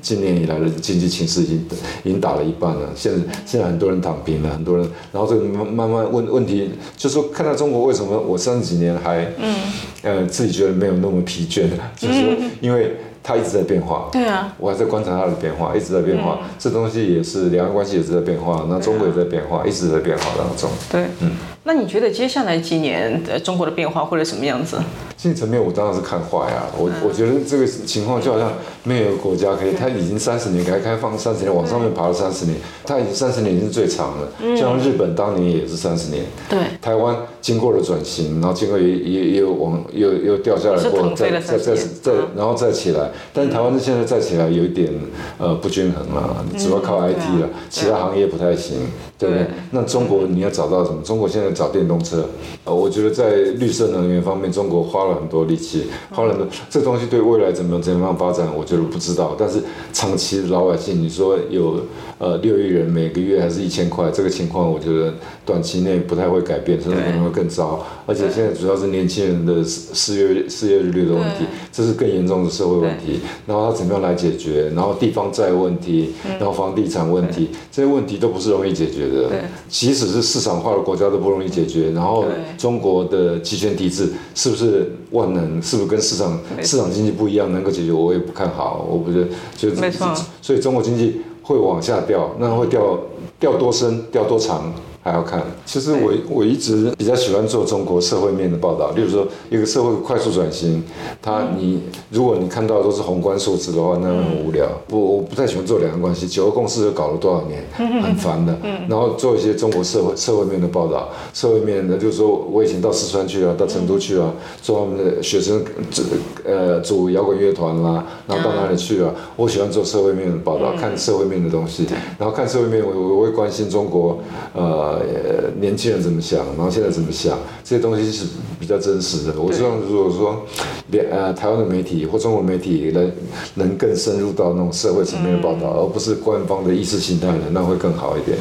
[0.00, 1.66] 今年以来的经济形势已经
[2.04, 2.88] 已经打了一半了。
[2.94, 9.54] 现在现在很多人躺平了，很多人，然后这个慢慢慢问问题，就说看到中国为什么我三十几年还嗯
[10.02, 11.64] 呃自己觉得没有那么疲倦，
[11.96, 12.32] 就是说。
[12.60, 16.40] 因为它一直在变化，对啊，我还在观察它的变化，一直在变化。
[16.58, 20.70] 这东西也是两岸关系也是在变化，那中国也在变化，一直在变化当中。
[20.90, 21.30] 对，嗯。
[21.64, 24.76] 那你觉得接下来几年的中国的变化会是什么样子？
[25.16, 26.64] 经济层面，我当然是看坏呀。
[26.76, 28.52] 我我觉得这个情况就好像
[28.82, 34.28] 没有国家可以，它已经三十年改革开放三十年，往上面爬了三十年，它已经三十年已经是最长了。
[34.40, 36.24] 就像日本当年也是三十年。
[36.48, 36.58] 对。
[36.80, 43.08] 台湾经过了转型，然后经过也也也有往又又掉下来过，再再再再然后再起来。
[43.32, 44.92] 但是台湾现在再起来有一点
[45.38, 48.78] 呃不均衡了，主要靠 IT 了，其他行业不太行，
[49.22, 49.46] 对不对？
[49.70, 51.00] 那中国你要找到什么？
[51.02, 51.50] 中国现在。
[51.52, 52.26] 找电动车，
[52.61, 56.46] 呃，我觉得在绿色能源方面，中国花了很多力气，花了很多。
[56.70, 59.36] 这东西对未来怎么怎么样发展，我觉得不知道。
[59.38, 61.80] 但是长期老百姓，你说有
[62.18, 67.84] 呃六亿人每个月还是一千块，这个情况，我觉得短期内不太会改变，甚至可能会更糟。
[68.06, 73.20] 而且现在主要是年轻人的失失业失业率的问题，这是更严重的社会问题。
[73.46, 74.70] 然后他怎么样来解决？
[74.74, 79.30] 然后地方债问题，然后房地产问题，这些问题都不是容易解决的。
[79.68, 81.52] 即使是市场化的国家都不容易。
[81.52, 82.24] 解决，然后
[82.62, 85.60] 中国的集权体制是不是万能？
[85.60, 87.52] 是不是跟市场市场经济不一样？
[87.52, 88.86] 能够解决，我也不看好。
[88.88, 90.14] 我不觉得，就没错。
[90.40, 93.00] 所以中国经济会往下掉，那会掉
[93.40, 94.04] 掉多深？
[94.12, 94.72] 掉多长？
[95.02, 100.80] 还要看，其实我我一直比较喜欢做中国社会面的报道，例如说一个社会快速转型，
[101.20, 104.68] 它你如果你看到都是宏观数字的话，那很无聊。
[104.86, 107.64] 不，我不太喜欢做两岸关系，九二共识搞了多少年，
[108.00, 108.56] 很烦的。
[108.88, 114.32] 然后做一些中国社会社会面的报道，社会面的，就是说我以前到四川去啊，到成都去啊，
[114.62, 116.02] 做他们的学生组
[116.44, 119.12] 呃组摇滚乐团啦，然后到哪里去啊？
[119.34, 121.86] 我喜欢做社会面的报道，看社会面的东西，
[122.18, 124.18] 然后看社会面，我我会关心中国
[124.54, 124.91] 呃。
[124.98, 128.26] 呃年轻人怎么想，然后现在怎么想，这些东西是
[128.58, 129.40] 比较真实的。
[129.40, 130.44] 我希望如果说
[130.90, 133.12] 连呃台湾的媒体或中国媒体能
[133.54, 138.36] 能更深入到那种社会层面的报道，而不是官方的意识形态的，那会更好一点。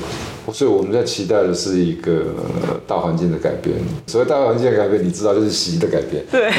[0.51, 3.75] 所以我们在期待的是一个呃大环境的改变。
[4.07, 6.23] 所谓大环境的改变，你知道就是习的改变。
[6.31, 6.51] 对，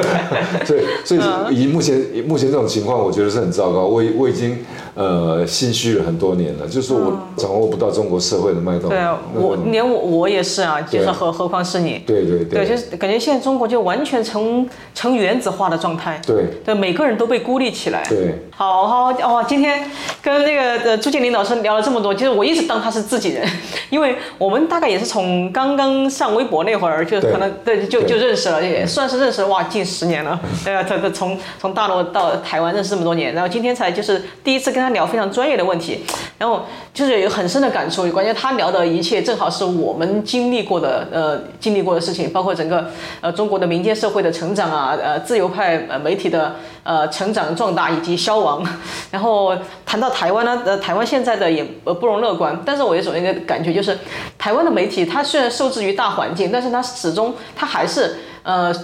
[0.64, 3.86] 所以所以以目前以目前这种情况，我觉得是很糟糕。
[3.86, 4.58] 我已我已经
[4.94, 8.90] 呃心虚了很多年了，就是我掌握不到中国社会的脉动。
[8.90, 12.02] 对啊，我连我我也是啊，就是何何况是你。
[12.06, 16.20] 对对对，就是感觉现在中国就完全成成原子化的状态。
[16.26, 18.04] 对对，每个人都被孤立起来。
[18.08, 19.90] 对，好好哦，今天
[20.22, 23.46] 跟那个呃朱建林老师聊了这么多，其实我一直当他是自己人。
[23.90, 30.38] 因为我们大概也是从刚刚上微博那会儿，就可能对就就认识了，也算是认识了哇，近十年了。
[30.64, 36.04] 对啊，他他从从大陆到台湾认识这么多年，然后今天才就是第一次跟他聊非常专业的问题，
[36.38, 36.64] 然后
[36.94, 38.08] 就是有很深的感触。
[38.10, 42.88] 关键他聊的一切正好是我们经历过的呃经历过的事情，包括整个
[43.20, 46.54] 呃中国的民间社会的成长啊，呃自由派呃媒体的。
[46.82, 48.64] 呃，成长壮大以及消亡，
[49.10, 49.54] 然后
[49.84, 52.58] 谈到台湾呢，呃，台湾现在的也呃不容乐观。
[52.64, 53.98] 但是我有种一个感觉，就是
[54.38, 58.74] 台湾的媒体，它虽然受制于大环境，但是它始终它还是呃，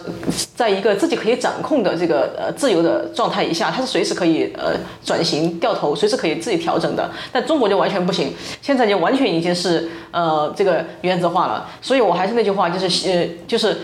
[0.55, 4.73] 在一个自己可以掌控的这个呃自由的状态以下，它是随时可以呃
[5.03, 7.11] 转型掉头，随时可以自己调整的。
[7.33, 11.67] 但中国就完全不行，现在就完全已经是呃这个原则化了。
[11.81, 13.79] 所以我还是那句话，就是呃就是。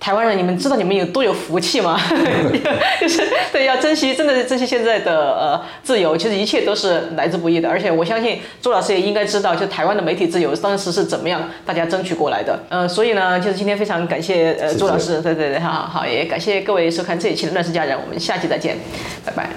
[0.00, 1.98] 台湾人，你们知道你们有多有福气吗？
[3.00, 6.16] 就是对，要珍惜，真的是珍惜现在的呃自由。
[6.16, 12.58] 其实一切都是来之不易的，而且我相信朱老师也应该知道，就台湾的媒体自由当时是怎么样大家争取过来的。
[12.68, 18.76] 呃，所以呢，就是今天非常感谢呃朱老师，对对对，好好也感谢各位收看这一期的《乱世佳人》，我们下期再见，
[19.24, 19.48] 拜拜。